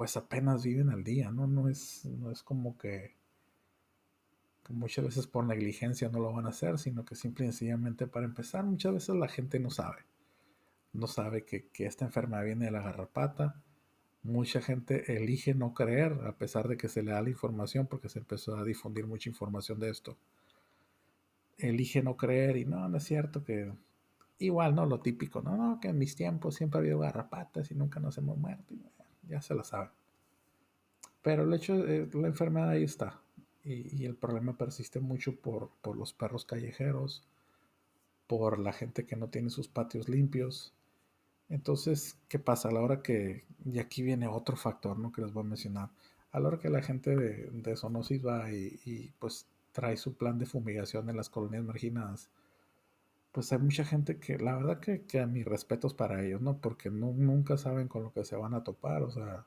[0.00, 1.46] pues apenas viven al día, ¿no?
[1.46, 3.16] No es, no es como que,
[4.70, 8.24] muchas veces por negligencia no lo van a hacer, sino que simple y sencillamente para
[8.24, 9.98] empezar, muchas veces la gente no sabe.
[10.94, 13.62] No sabe que, esta enfermedad viene de la garrapata.
[14.22, 18.08] Mucha gente elige no creer a pesar de que se le da la información porque
[18.08, 20.16] se empezó a difundir mucha información de esto.
[21.58, 23.70] Elige no creer y no, no es cierto que
[24.38, 24.86] igual, ¿no?
[24.86, 28.16] Lo típico, no, no, que en mis tiempos siempre ha habido garrapatas y nunca nos
[28.16, 28.74] hemos muerto
[29.28, 29.90] ya se la saben.
[31.22, 33.20] Pero el hecho de la enfermedad ahí está.
[33.62, 37.22] Y, el problema persiste mucho por, los perros callejeros,
[38.26, 40.72] por la gente que no tiene sus patios limpios.
[41.50, 42.68] Entonces, ¿qué pasa?
[42.68, 45.12] A la hora que, y aquí viene otro factor, ¿no?
[45.12, 45.90] Que les voy a mencionar.
[46.32, 50.38] A la hora que la gente de, de Sonosis va y, pues trae su plan
[50.38, 52.30] de fumigación en las colonias marginadas,
[53.32, 56.58] pues hay mucha gente que, la verdad que, que a mis respetos para ellos, ¿no?
[56.60, 59.46] Porque no, nunca saben con lo que se van a topar, o sea,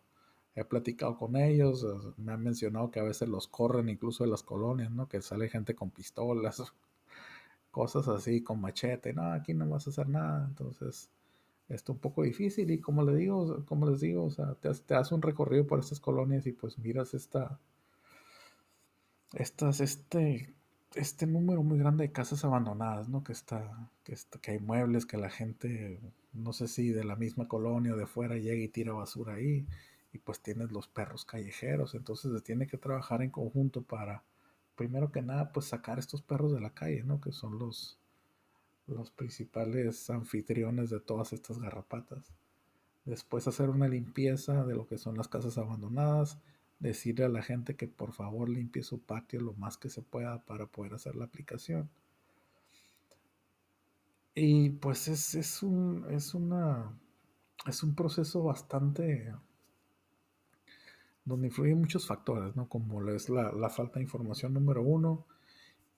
[0.56, 1.86] he platicado con ellos,
[2.18, 5.08] me han mencionado que a veces los corren incluso de las colonias, ¿no?
[5.10, 6.64] Que sale gente con pistolas,
[7.72, 11.10] cosas así, con machete, no, aquí no vas a hacer nada, entonces,
[11.70, 14.96] esto un poco difícil y como les digo, como les digo, o sea, te, te
[14.96, 17.60] haces un recorrido por estas colonias y pues miras esta,
[19.34, 20.54] estas, este
[20.96, 23.24] este número muy grande de casas abandonadas, ¿no?
[23.24, 26.00] Que está, que está, que hay muebles, que la gente,
[26.34, 29.66] no sé si de la misma colonia o de fuera llega y tira basura ahí,
[30.12, 34.24] y pues tienes los perros callejeros, entonces se tiene que trabajar en conjunto para,
[34.76, 37.20] primero que nada, pues sacar estos perros de la calle, ¿no?
[37.20, 37.98] Que son los,
[38.88, 42.34] los principales anfitriones de todas estas garrapatas.
[43.06, 46.38] Después hacer una limpieza de lo que son las casas abandonadas,
[46.84, 50.44] decirle a la gente que por favor limpie su patio lo más que se pueda
[50.46, 51.90] para poder hacer la aplicación.
[54.36, 56.92] Y pues es, un, es, una,
[57.68, 59.34] es un proceso bastante
[61.24, 62.68] donde influyen muchos factores, ¿no?
[62.68, 65.26] Como es la, falta de información número uno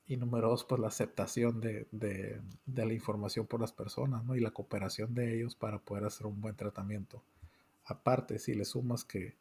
[0.05, 2.41] y número dos, pues la aceptación de, de,
[2.85, 4.35] la información por las personas, ¿no?
[4.35, 7.23] Y la cooperación de ellos para poder hacer un buen tratamiento.
[7.85, 9.35] Aparte, si le sumas que,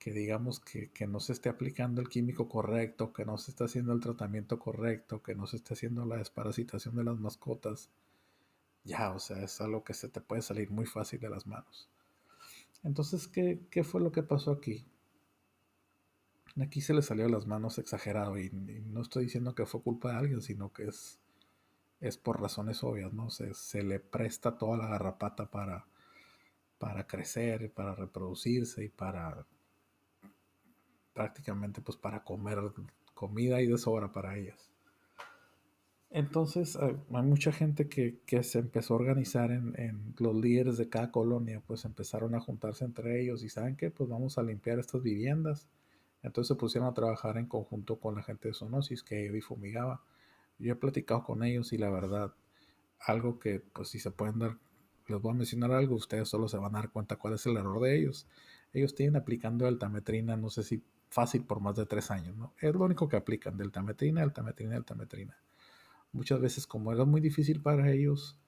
[0.00, 3.64] que digamos que, que, no se esté aplicando el químico correcto, que no se esté
[3.64, 7.90] haciendo el tratamiento correcto, que no se esté haciendo la desparasitación de las mascotas,
[8.82, 11.90] ya, o sea, es algo que se te puede salir muy fácil de las manos.
[12.82, 14.86] Entonces, ¿qué, qué fue lo que pasó aquí?
[16.58, 20.12] Aquí se le salió de las manos exagerado y, no estoy diciendo que fue culpa
[20.12, 21.18] de alguien, sino que es,
[22.00, 23.28] es por razones obvias, ¿no?
[23.28, 25.86] Se, se le presta toda la garrapata para,
[26.78, 29.46] para crecer, para reproducirse y para
[31.12, 32.58] prácticamente pues para comer
[33.14, 34.70] comida y de sobra para ellas.
[36.10, 40.88] Entonces hay mucha gente que, que se empezó a organizar en, en, los líderes de
[40.88, 44.80] cada colonia, pues empezaron a juntarse entre ellos y saben que pues vamos a limpiar
[44.80, 45.68] estas viviendas
[46.22, 49.40] entonces se pusieron a trabajar en conjunto con la gente de Sonosis que iba y
[49.40, 50.02] fumigaba.
[50.58, 52.34] Yo he platicado con ellos y la verdad,
[52.98, 54.58] algo que pues si se pueden dar,
[55.06, 57.56] les voy a mencionar algo, ustedes solo se van a dar cuenta cuál es el
[57.56, 58.26] error de ellos.
[58.72, 62.54] Ellos tienen aplicando altametrina, no sé si fácil por más de tres años, ¿no?
[62.60, 65.36] Es lo único que aplican, deltametrina, altametrina, altametrina.
[66.12, 68.38] Muchas veces como era muy difícil para ellos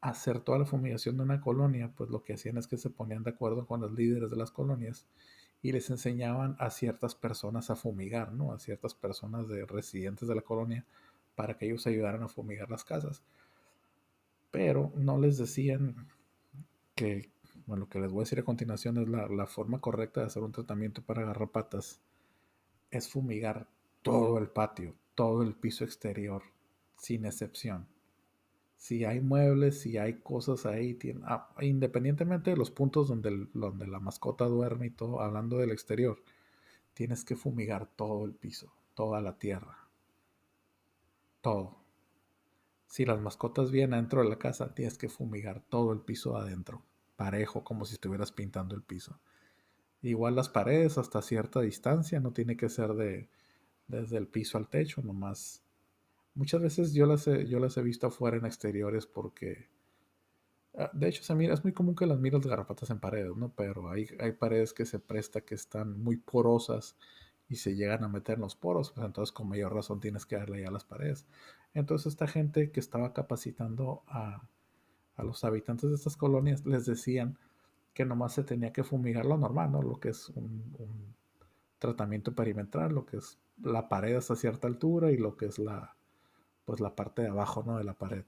[0.00, 3.22] hacer toda la fumigación de una colonia, pues lo que hacían es que se ponían
[3.22, 5.06] de acuerdo con los líderes de las colonias
[5.62, 8.52] y les enseñaban a ciertas personas a fumigar, ¿no?
[8.52, 10.86] A ciertas personas de residentes de la colonia
[11.34, 13.22] para que ellos ayudaran a fumigar las casas.
[14.50, 16.08] Pero no les decían
[16.94, 17.30] que,
[17.66, 20.42] bueno, lo que les voy a decir a continuación es la, forma correcta de hacer
[20.42, 22.00] un tratamiento para garrapatas
[22.90, 23.68] es fumigar
[24.02, 26.42] todo el patio, todo el piso exterior,
[26.96, 27.86] sin excepción.
[28.76, 34.00] Si hay muebles, si hay cosas ahí, ah, independientemente de los puntos donde, donde la
[34.00, 36.22] mascota duerme y todo, hablando del exterior,
[36.94, 39.86] tienes que fumigar todo el piso, toda la tierra,
[41.40, 41.76] todo.
[42.86, 46.82] Si las mascotas vienen adentro de la casa, tienes que fumigar todo el piso adentro,
[47.20, 49.20] parejo, como si estuvieras pintando el piso.
[50.00, 53.28] Igual las paredes hasta cierta distancia, no tiene que ser de
[53.88, 55.62] desde el piso al techo, nomás
[56.34, 59.68] Muchas veces yo las he, yo las he visto afuera en exteriores porque...
[60.74, 63.52] Ah, de hecho, se mira, es muy común que las miras garrapatas en paredes, ¿no?
[63.54, 66.96] Pero hay, hay paredes que se presta que están muy porosas
[67.48, 70.36] y se llegan a meter en los poros, pues entonces con mayor razón tienes que
[70.36, 71.26] darle ya a las paredes.
[71.74, 74.48] Entonces esta gente que estaba capacitando a,
[75.20, 77.38] a, los habitantes de estas colonias les decían
[77.94, 79.82] que nomás se tenía que fumigar lo normal, ¿no?
[79.82, 81.14] Lo que es un,
[81.78, 85.96] tratamiento perimetral, lo que es la pared hasta cierta altura y lo que es la,
[86.66, 87.78] pues la parte de abajo, ¿no?
[87.78, 88.24] De la pared.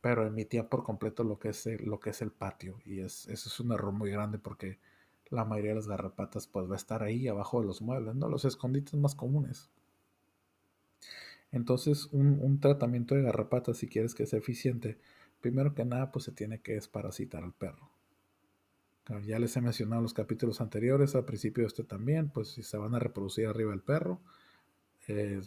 [0.00, 2.78] Pero emitía por completo lo que es el, lo que es el patio.
[2.86, 4.78] Y es, eso es un error muy grande porque
[5.28, 8.28] la mayoría de las garrapatas pues va a estar ahí abajo de los muebles, ¿no?
[8.28, 9.68] Los escondites más comunes.
[11.52, 14.98] Entonces, un, un, tratamiento de garrapatas, si quieres que sea eficiente,
[15.40, 17.90] primero que nada, pues se tiene que desparasitar al perro.
[19.24, 22.62] Ya les he mencionado en los capítulos anteriores, al principio de este también, pues si
[22.64, 24.20] se van a reproducir arriba del perro,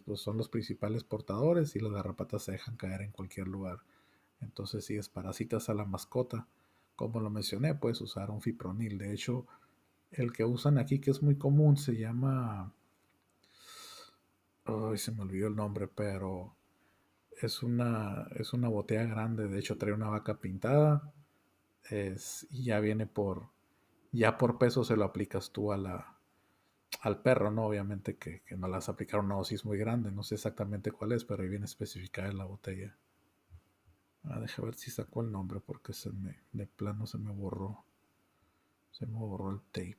[0.05, 3.79] pues son los principales portadores y las garrapatas se dejan caer en cualquier lugar.
[4.39, 6.47] Entonces, si desparasitas a la mascota,
[6.95, 8.97] como lo mencioné, puedes usar un fipronil.
[8.97, 9.45] De hecho,
[10.11, 12.71] el que usan aquí, que es muy común, se llama.
[14.63, 16.55] Ay, se me olvidó el nombre, pero
[17.45, 19.47] es una, es una botella grande.
[19.47, 21.13] De hecho, trae una vaca pintada.
[21.89, 23.49] Es, y ya viene por.
[24.11, 26.19] Ya por peso se lo aplicas tú a la,
[27.01, 27.65] al perro, ¿no?
[27.65, 31.43] Obviamente que, no las aplicaron una dosis muy grande, no sé exactamente cuál es, pero
[31.43, 32.95] ahí viene especificada en la botella.
[34.23, 37.85] Ah, deja ver si sacó el nombre porque se me, de plano se me borró.
[38.91, 39.97] Se me borró el tape.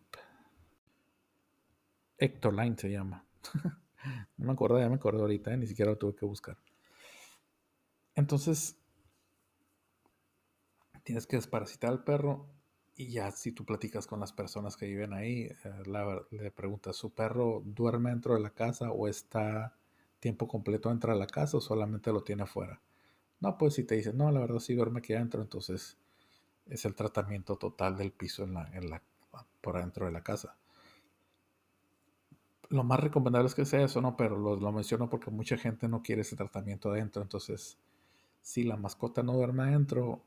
[2.18, 3.24] Ectoline se llama.
[4.36, 5.56] no me acuerdo, ya me acuerdo ahorita, ¿eh?
[5.56, 6.58] ni siquiera lo tuve que buscar.
[8.14, 8.76] Entonces,
[11.02, 12.46] tienes que desparasitar al perro
[12.96, 17.10] y ya si tú platicas con las personas que viven ahí, eh, le preguntas, ¿su
[17.14, 19.74] perro duerme dentro de la casa o está
[20.18, 22.80] tiempo completo dentro de la casa o solamente lo tiene afuera?
[23.40, 25.96] No, pues si te dicen, no, la verdad sí duerme aquí adentro, entonces
[26.66, 29.02] es el tratamiento total del piso en la, en la,
[29.62, 30.56] por adentro de la casa.
[32.68, 34.16] Lo más recomendable es que sea eso, ¿no?
[34.16, 37.78] Pero lo, lo menciono porque mucha gente no quiere ese tratamiento adentro, entonces
[38.42, 40.22] si la mascota no duerme adentro,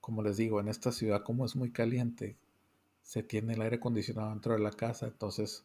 [0.00, 2.36] como les digo, en esta ciudad como es muy caliente,
[3.02, 5.64] se tiene el aire acondicionado dentro de la casa, entonces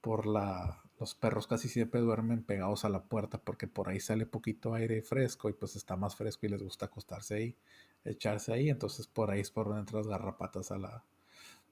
[0.00, 4.26] por la los perros casi siempre duermen pegados a la puerta porque por ahí sale
[4.26, 7.56] poquito aire fresco y pues está más fresco y les gusta acostarse ahí,
[8.04, 11.04] echarse ahí, entonces por ahí es por donde entran las garrapatas a la,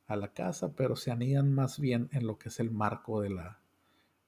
[0.07, 3.31] a la casa, pero se anidan más bien en lo que es el marco de
[3.31, 3.61] la,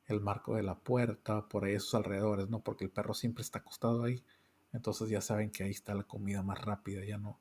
[0.07, 2.61] el marco de la puerta, por ahí esos alrededores, ¿no?
[2.61, 4.23] Porque el perro siempre está acostado ahí.
[4.75, 7.39] Entonces ya saben que ahí está la comida más rápida, ya no.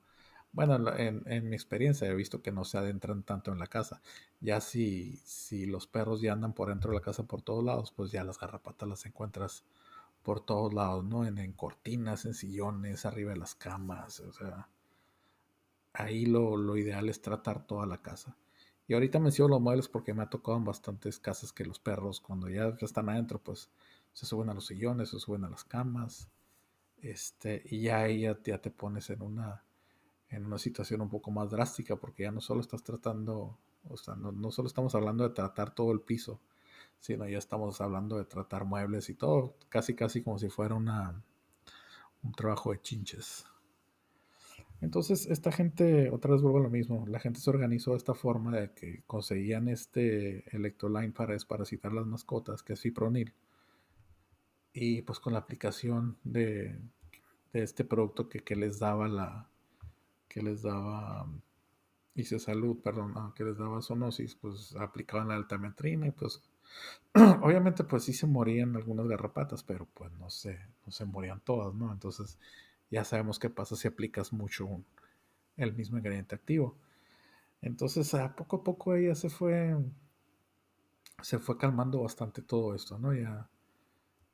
[0.53, 4.01] Bueno, en, mi experiencia he visto que no se adentran tanto en la casa.
[4.39, 7.91] Ya si, si los perros ya andan por dentro de la casa por todos lados,
[7.91, 9.65] pues ya las garrapatas las encuentras
[10.23, 11.25] por todos lados, ¿no?
[11.25, 14.69] En, en cortinas, en sillones, arriba de las camas, o sea,
[15.93, 18.35] ahí lo, lo, ideal es tratar toda la casa.
[18.87, 22.19] Y ahorita menciono los muebles porque me ha tocado en bastantes casas que los perros,
[22.19, 23.69] cuando ya están adentro, pues
[24.13, 26.29] se suben a los sillones, se suben a las camas.
[27.03, 29.61] Este, y ya ahí ya, te pones en una,
[30.29, 33.57] en una situación un poco más drástica porque ya no solo estás tratando,
[33.89, 36.39] o sea, no, no solo estamos hablando de tratar todo el piso,
[37.01, 41.21] sino ya estamos hablando de tratar muebles y todo, casi casi como si fuera una,
[42.23, 43.45] un trabajo de chinches.
[44.79, 48.13] Entonces, esta gente, otra vez vuelvo a lo mismo, la gente se organizó de esta
[48.13, 53.33] forma de que conseguían este Electroline para desparasitar las mascotas, que es fipronil.
[54.73, 56.79] Y pues con la aplicación de,
[57.53, 59.47] este producto que, les daba la,
[60.27, 61.27] que les daba,
[62.15, 66.41] hice salud, perdón, que les daba zoonosis, pues aplicaban la altametrina y pues
[67.41, 71.75] obviamente pues sí se morían algunas garrapatas, pero pues no sé, no se morían todas,
[71.75, 71.91] ¿no?
[71.93, 72.39] Entonces
[72.89, 74.81] ya sabemos qué pasa si aplicas mucho
[75.57, 76.75] el mismo ingrediente activo.
[77.61, 79.75] Entonces, a poco a poco ella se fue,
[81.21, 83.13] se fue calmando bastante todo esto, ¿no?
[83.13, 83.49] Ya,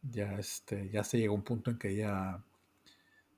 [0.01, 2.43] ya, este, ya se llegó a un punto en que ya,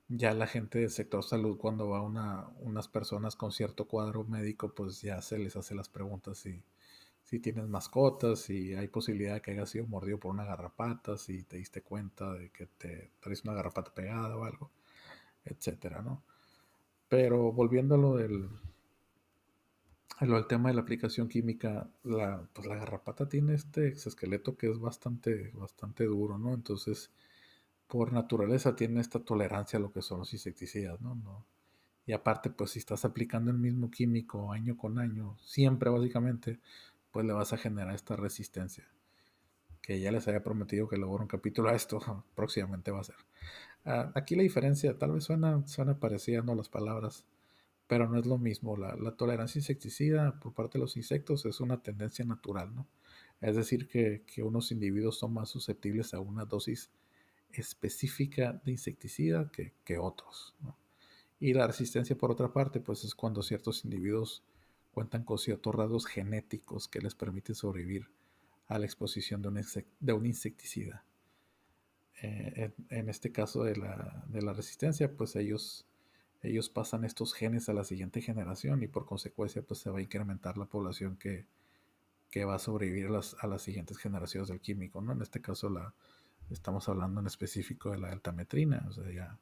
[0.09, 4.73] ya la gente del sector salud, cuando va una, unas personas con cierto cuadro médico,
[4.75, 6.63] pues ya se les hace las preguntas si,
[7.23, 11.43] si tienes mascotas, si hay posibilidad de que haya sido mordido por una garrapata, si
[11.43, 14.71] te diste cuenta de que te traes una garrapata pegada o algo
[15.45, 16.23] etcétera, ¿no?
[17.09, 18.49] Pero volviendo a lo del,
[20.47, 25.51] tema de la aplicación química, la, pues la garrapata tiene este exoesqueleto que es bastante,
[25.55, 26.53] bastante duro, ¿no?
[26.53, 27.11] Entonces,
[27.87, 31.15] por naturaleza tiene esta tolerancia a lo que son los insecticidas, ¿no?
[31.15, 31.45] ¿no?
[32.05, 36.59] Y aparte, pues si estás aplicando el mismo químico año con año, siempre básicamente,
[37.11, 38.87] pues le vas a generar esta resistencia.
[39.81, 41.99] Que ya les había prometido que luego un capítulo a esto,
[42.35, 43.15] próximamente va a ser.
[43.85, 46.55] Ah, aquí la diferencia, tal vez suena, suena parecida, ¿no?
[46.55, 47.25] Las palabras,
[47.91, 48.77] pero no es lo mismo.
[48.77, 52.87] La, tolerancia insecticida por parte de los insectos es una tendencia natural, ¿no?
[53.41, 56.89] Es decir, que, unos individuos son más susceptibles a una dosis
[57.51, 60.55] específica de insecticida que, que otros.
[61.37, 64.41] Y la resistencia, por otra parte, pues es cuando ciertos individuos
[64.93, 68.07] cuentan con ciertos rasgos genéticos que les permiten sobrevivir
[68.69, 71.03] a la exposición de un, insecticida.
[72.21, 75.85] Eh, en, este caso de la, de la, resistencia, pues ellos,
[76.43, 80.01] ellos pasan estos genes a la siguiente generación y por consecuencia pues se va a
[80.01, 81.45] incrementar la población que,
[82.31, 85.11] que va a sobrevivir a las, a las, siguientes generaciones del químico, ¿no?
[85.11, 85.93] En este caso la,
[86.49, 89.39] estamos hablando en específico de la deltametrina, o sea, ya,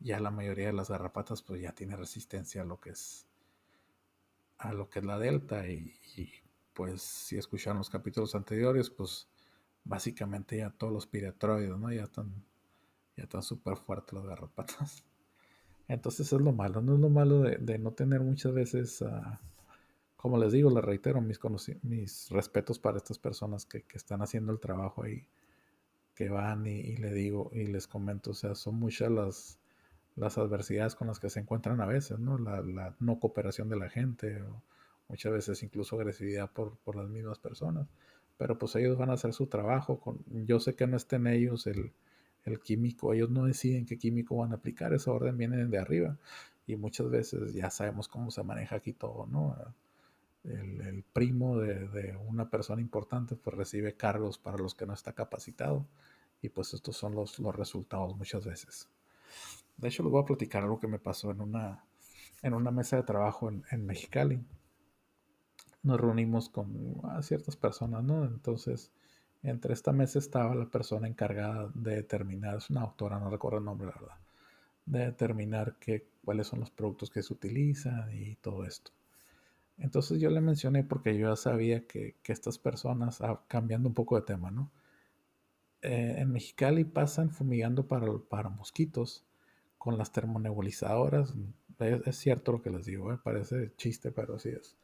[0.00, 3.26] ya la mayoría de las garrapatas pues ya tiene resistencia a lo que es
[4.58, 5.92] a lo que es la delta y,
[6.72, 9.28] pues si escucharon los capítulos anteriores pues
[9.84, 11.92] básicamente ya todos los piretroides, ¿no?
[11.92, 12.32] Ya están,
[13.16, 15.04] ya están súper fuertes las garrapatas.
[15.92, 19.38] Entonces es lo malo, no es lo malo de, no tener muchas veces, ah,
[20.16, 25.02] como les digo, les reitero, mis, respetos para estas personas que, están haciendo el trabajo
[25.02, 25.28] ahí,
[26.14, 29.58] que van y, le digo y les comento, o sea, son muchas las,
[30.16, 32.38] las adversidades con las que se encuentran a veces, ¿no?
[32.38, 34.62] La, no cooperación de la gente, o
[35.08, 37.86] muchas veces incluso agresividad por, las mismas personas
[38.38, 40.18] pero pues ellos van a hacer su trabajo.
[40.26, 41.92] Yo sé que no estén ellos el,
[42.62, 46.16] químico, ellos no deciden qué químico van a aplicar, esa orden viene de arriba
[46.66, 49.56] y muchas veces ya sabemos cómo se maneja aquí todo, ¿no?
[50.44, 55.86] El, primo de, una persona importante pues recibe cargos para los que no está capacitado
[56.40, 58.88] y pues estos son los, los resultados muchas veces.
[59.76, 61.84] De hecho les voy a platicar algo que me pasó en una,
[62.42, 64.40] en una mesa de trabajo en, en Mexicali
[65.82, 68.24] nos reunimos con ciertas personas, ¿no?
[68.24, 68.92] Entonces,
[69.42, 73.64] entre esta mesa estaba la persona encargada de determinar, es una autora, no recuerdo el
[73.64, 74.18] nombre, la verdad,
[74.86, 78.92] de determinar qué, cuáles son los productos que se utilizan y todo esto.
[79.78, 84.16] Entonces yo le mencioné porque yo ya sabía que, estas personas, ah, cambiando un poco
[84.16, 84.70] de tema, ¿no?
[85.82, 89.24] Eh, en Mexicali pasan fumigando para, para mosquitos
[89.78, 91.34] con las termonebulizadoras.
[91.80, 93.18] Es, cierto lo que les digo, ¿eh?
[93.22, 94.76] parece chiste, pero así es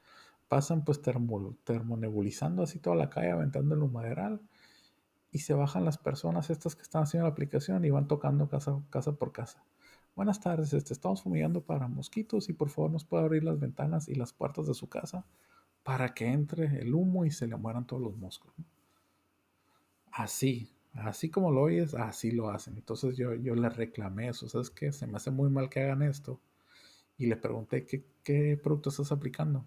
[0.49, 4.41] pasan pues termonebulizando así toda la calle, aventando el humaderal
[5.31, 8.81] y se bajan las personas estas que están haciendo la aplicación y van tocando casa,
[8.91, 9.63] casa por casa.
[10.17, 14.09] Buenas tardes, este, estamos fumigando para mosquitos y por favor nos puede abrir las ventanas
[14.09, 15.25] y las puertas de su casa
[15.85, 18.53] para que entre el humo y se le mueran todos los moscos.
[20.13, 22.77] así, así como lo oyes, así lo hacen.
[22.77, 24.93] Entonces yo, yo le reclamé eso, ¿sabes qué?
[24.93, 26.41] Se me hace muy mal que hagan esto.
[27.19, 29.65] Y le pregunté, ¿qué, qué producto estás aplicando?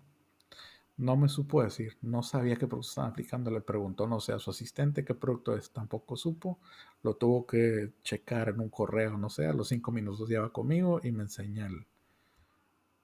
[1.01, 3.49] No me supo decir, no sabía qué producto estaban aplicando.
[3.49, 6.59] Le preguntó, no sé, a su asistente qué producto es, tampoco supo.
[7.01, 11.01] Lo tuvo que checar en un correo, no sé, a los cinco minutos lleva conmigo
[11.03, 11.87] y me enseña el,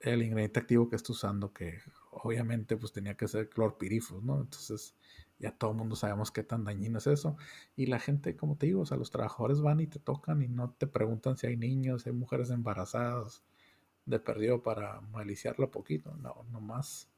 [0.01, 1.79] el ingrediente activo que está usando, que
[2.11, 4.41] obviamente pues tenía que ser clorpirifos, ¿no?
[4.41, 4.93] Entonces
[5.39, 7.35] ya todo el mundo sabemos qué tan dañino es eso.
[7.75, 10.47] Y la gente, como te digo, o sea, los trabajadores van y te tocan y
[10.47, 13.43] no te preguntan si hay niños, si hay mujeres embarazadas
[14.05, 17.09] de perdido para maliciarlo poquito, no, nomás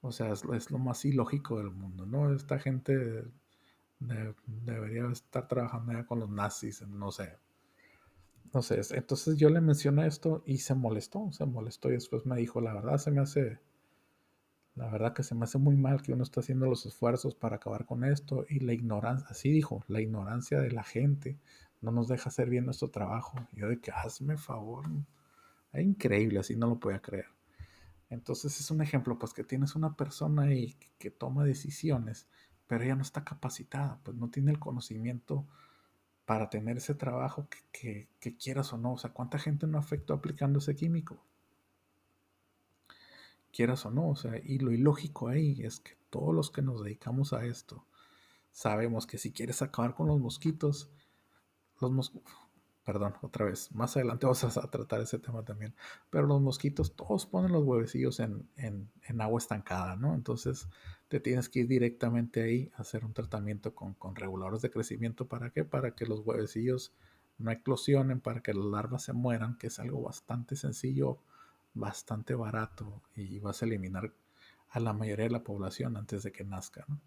[0.00, 2.32] o sea, es, lo más ilógico del mundo, ¿no?
[2.32, 3.24] Esta gente
[3.98, 7.36] debería estar trabajando ya con los nazis, no sé.
[8.52, 12.36] No sé, entonces yo le mencioné esto y se molestó, se molestó y después me
[12.36, 13.58] dijo, la verdad se me hace,
[14.74, 17.56] la verdad que se me hace muy mal que uno está haciendo los esfuerzos para
[17.56, 21.38] acabar con esto y la ignorancia, así dijo, la ignorancia de la gente
[21.82, 23.38] no nos deja hacer bien nuestro trabajo.
[23.52, 24.86] Yo de que hazme favor,
[25.72, 27.26] es increíble, así no lo podía creer.
[28.10, 32.26] Entonces es un ejemplo, pues que tienes una persona ahí que, toma decisiones,
[32.66, 35.46] pero ella no está capacitada, pues no tiene el conocimiento
[36.24, 38.94] para tener ese trabajo que, quieras o no.
[38.94, 41.18] O sea, ¿cuánta gente no afectó aplicando ese químico?
[43.52, 46.82] Quieras o no, o sea, y lo ilógico ahí es que todos los que nos
[46.82, 47.84] dedicamos a esto
[48.52, 50.90] sabemos que si quieres acabar con los mosquitos,
[51.80, 52.32] los mosquitos
[52.88, 55.74] perdón, otra vez, más adelante vamos a, tratar ese tema también,
[56.08, 58.48] pero los mosquitos todos ponen los huevecillos en,
[59.20, 60.14] agua estancada, ¿no?
[60.14, 60.66] Entonces
[61.08, 65.50] te tienes que ir directamente ahí a hacer un tratamiento con, reguladores de crecimiento, ¿para
[65.50, 65.64] qué?
[65.64, 66.94] Para que los huevecillos
[67.36, 71.18] no eclosionen, para que las larvas se mueran, que es algo bastante sencillo,
[71.74, 74.14] bastante barato y vas a eliminar
[74.70, 76.98] a la mayoría de la población antes de que nazca, ¿no?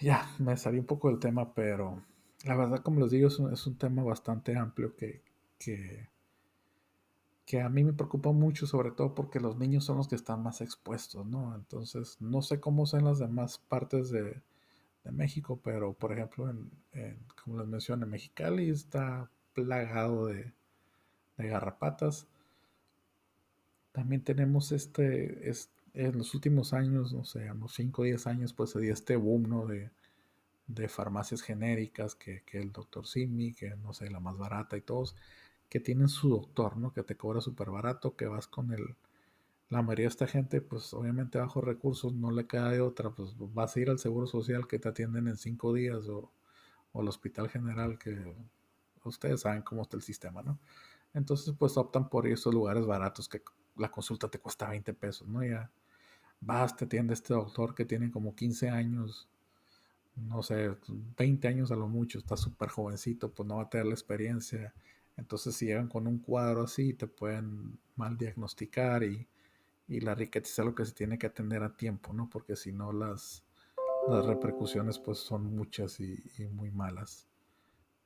[0.00, 2.02] Ya, me salí un poco del tema, pero
[2.44, 5.22] la verdad, como les digo, es un, tema bastante amplio que,
[5.58, 6.08] que,
[7.60, 10.60] a mí me preocupa mucho, sobre todo porque los niños son los que están más
[10.60, 11.54] expuestos, ¿no?
[11.54, 14.40] Entonces, no sé cómo son las demás partes de,
[15.10, 16.70] México, pero por ejemplo, en,
[17.42, 20.52] como les mencioné, Mexicali está plagado de,
[21.36, 22.28] garrapatas.
[23.90, 25.50] También tenemos este,
[25.94, 29.16] en los últimos años, no sé, unos 5 o 10 años, pues se dio este
[29.16, 29.66] boom, ¿no?
[29.66, 29.90] De,
[30.66, 35.16] de farmacias genéricas, que, el doctor Simi, que no sé, la más barata y todos,
[35.68, 36.92] que tienen su doctor, ¿no?
[36.92, 38.96] Que te cobra súper barato, que vas con el...
[39.70, 43.34] La mayoría de esta gente, pues obviamente bajo recursos, no le queda de otra, pues
[43.38, 46.30] vas a ir al Seguro Social que te atienden en cinco días o,
[46.92, 48.36] o al Hospital General que
[49.04, 50.58] ustedes saben cómo está el sistema, ¿no?
[51.14, 53.42] Entonces, pues optan por esos lugares baratos que
[53.76, 55.42] la consulta te cuesta 20 pesos, ¿no?
[55.44, 55.70] Ya
[56.40, 59.28] vas, te atiende este doctor que tiene como 15 años
[60.16, 60.76] no sé,
[61.16, 64.74] 20 años a lo mucho, está súper jovencito, pues no va a tener la experiencia.
[65.16, 69.28] Entonces si llegan con un cuadro así, te pueden mal diagnosticar y,
[69.88, 72.30] la riqueza es algo que se tiene que atender a tiempo, ¿no?
[72.30, 73.44] Porque si no las,
[74.08, 77.28] las repercusiones pues son muchas y, y, muy malas.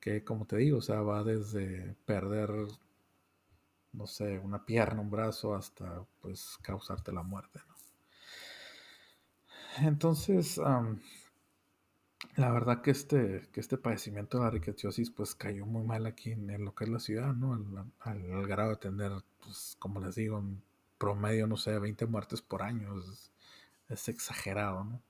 [0.00, 2.50] Que como te digo, o sea, va desde perder,
[3.92, 7.76] no sé, una pierna, un brazo, hasta pues causarte la muerte, ¿no?
[9.86, 10.58] Entonces,
[12.36, 16.32] la verdad que este, que este padecimiento de la riqueciosis pues cayó muy mal aquí
[16.32, 17.54] en, lo que es la ciudad, ¿no?
[18.00, 19.12] Al, grado de tener,
[19.42, 20.62] pues como les digo, un
[20.98, 22.94] promedio, no sé, 20 muertes por año.
[23.88, 25.02] Es, exagerado, ¿no?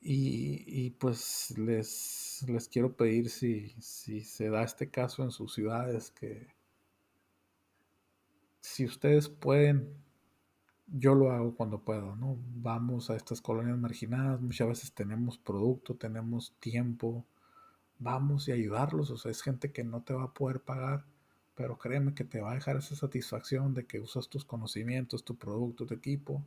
[0.00, 6.10] Y, pues les, les quiero pedir si, si se da este caso en sus ciudades
[6.12, 6.48] que
[8.60, 9.94] si ustedes pueden
[10.92, 12.36] yo lo hago cuando puedo, ¿no?
[12.56, 17.24] Vamos a estas colonias marginadas, muchas veces tenemos producto, tenemos tiempo,
[17.98, 21.04] vamos y ayudarlos, o sea, es gente que no te va a poder pagar,
[21.54, 25.36] pero créeme que te va a dejar esa satisfacción de que usas tus conocimientos, tu
[25.36, 26.44] producto, tu equipo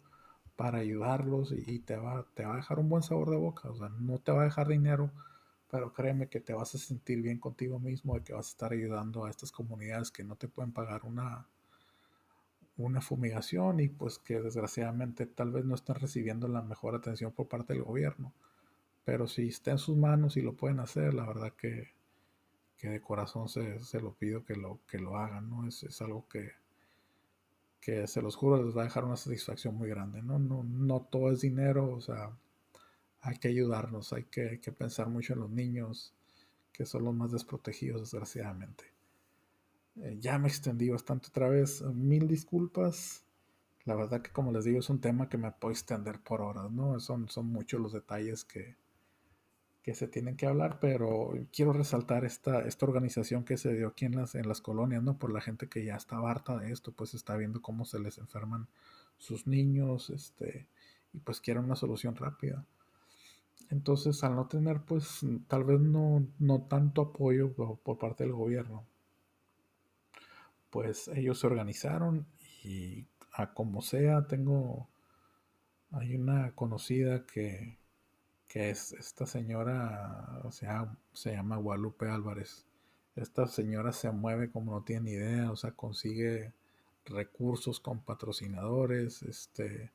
[0.55, 3.75] para ayudarlos y, te, va, te va a dejar un buen sabor de boca, o
[3.75, 5.11] sea, no te va a dejar dinero,
[5.69, 8.71] pero créeme que te vas a sentir bien contigo mismo de que vas a estar
[8.73, 11.47] ayudando a estas comunidades que no te pueden pagar una
[12.85, 17.47] una fumigación y pues que desgraciadamente tal vez no están recibiendo la mejor atención por
[17.47, 18.33] parte del gobierno.
[19.03, 21.89] Pero si está en sus manos y lo pueden hacer, la verdad que,
[22.81, 25.67] de corazón se, lo pido que lo, que lo hagan, ¿no?
[25.67, 26.51] Es, es, algo que,
[27.79, 30.39] que se los juro les va a dejar una satisfacción muy grande, ¿no?
[30.39, 32.31] No, no todo es dinero, o sea,
[33.21, 36.13] hay que ayudarnos, hay que, hay que pensar mucho en los niños,
[36.73, 38.85] que son los más desprotegidos desgraciadamente.
[39.97, 41.81] Eh, ya me extendí bastante otra vez.
[41.81, 43.23] Mil disculpas.
[43.85, 46.71] La verdad que como les digo es un tema que me puede extender por horas,
[46.71, 46.99] ¿no?
[46.99, 48.75] Son, son muchos los detalles que,
[49.83, 54.05] que se tienen que hablar, pero quiero resaltar esta, esta organización que se dio aquí
[54.05, 55.17] en las, en las colonias, ¿no?
[55.17, 58.19] Por la gente que ya estaba harta de esto, pues está viendo cómo se les
[58.19, 58.67] enferman
[59.17, 60.67] sus niños, este,
[61.13, 62.65] y pues quieren una solución rápida.
[63.69, 68.85] Entonces, al no tener, pues, tal vez no, no tanto apoyo por, parte del gobierno,
[70.71, 72.25] pues ellos se organizaron
[72.63, 74.89] y a como sea, tengo,
[75.91, 77.77] hay una conocida que,
[78.47, 82.65] que es esta señora, o sea, se llama Guadalupe Álvarez.
[83.15, 86.53] Esta señora se mueve como no tiene idea, o sea, consigue
[87.05, 89.91] recursos con patrocinadores, este,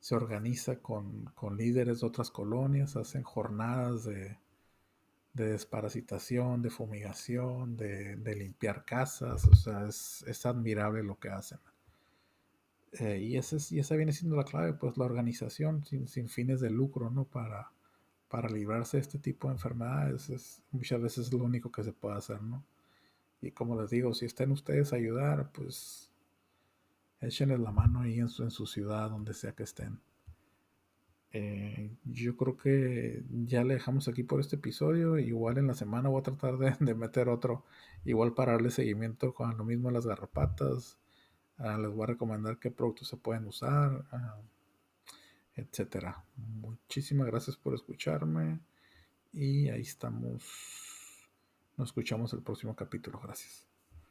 [0.00, 4.38] se organiza con, líderes de otras colonias, hacen jornadas de,
[5.32, 11.58] desparasitación, de fumigación, de, limpiar casas, o sea, es, admirable lo que hacen.
[12.92, 16.60] Eh, y, ese, y esa viene siendo la clave, pues la organización sin, sin fines
[16.60, 17.24] de lucro, ¿no?
[17.24, 17.70] Para,
[18.28, 21.92] para librarse de este tipo de enfermedades es, muchas veces es lo único que se
[21.92, 22.64] puede hacer, ¿no?
[23.42, 26.10] Y como les digo, si están ustedes a ayudar, pues
[27.20, 30.00] échenles la mano ahí en su, en su ciudad, donde sea que estén.
[31.32, 35.18] Eh, yo creo que ya le dejamos aquí por este episodio.
[35.18, 37.64] Igual en la semana voy a tratar de, meter otro,
[38.04, 40.98] igual para darle seguimiento con lo mismo a las garrapatas.
[41.58, 44.04] Ah, les voy a recomendar qué productos se pueden usar.
[44.12, 44.40] Ah,
[45.54, 46.24] etcétera.
[46.36, 48.60] Muchísimas gracias por escucharme
[49.32, 50.42] y ahí estamos.
[51.76, 53.20] Nos escuchamos el próximo capítulo.
[53.20, 53.69] Gracias.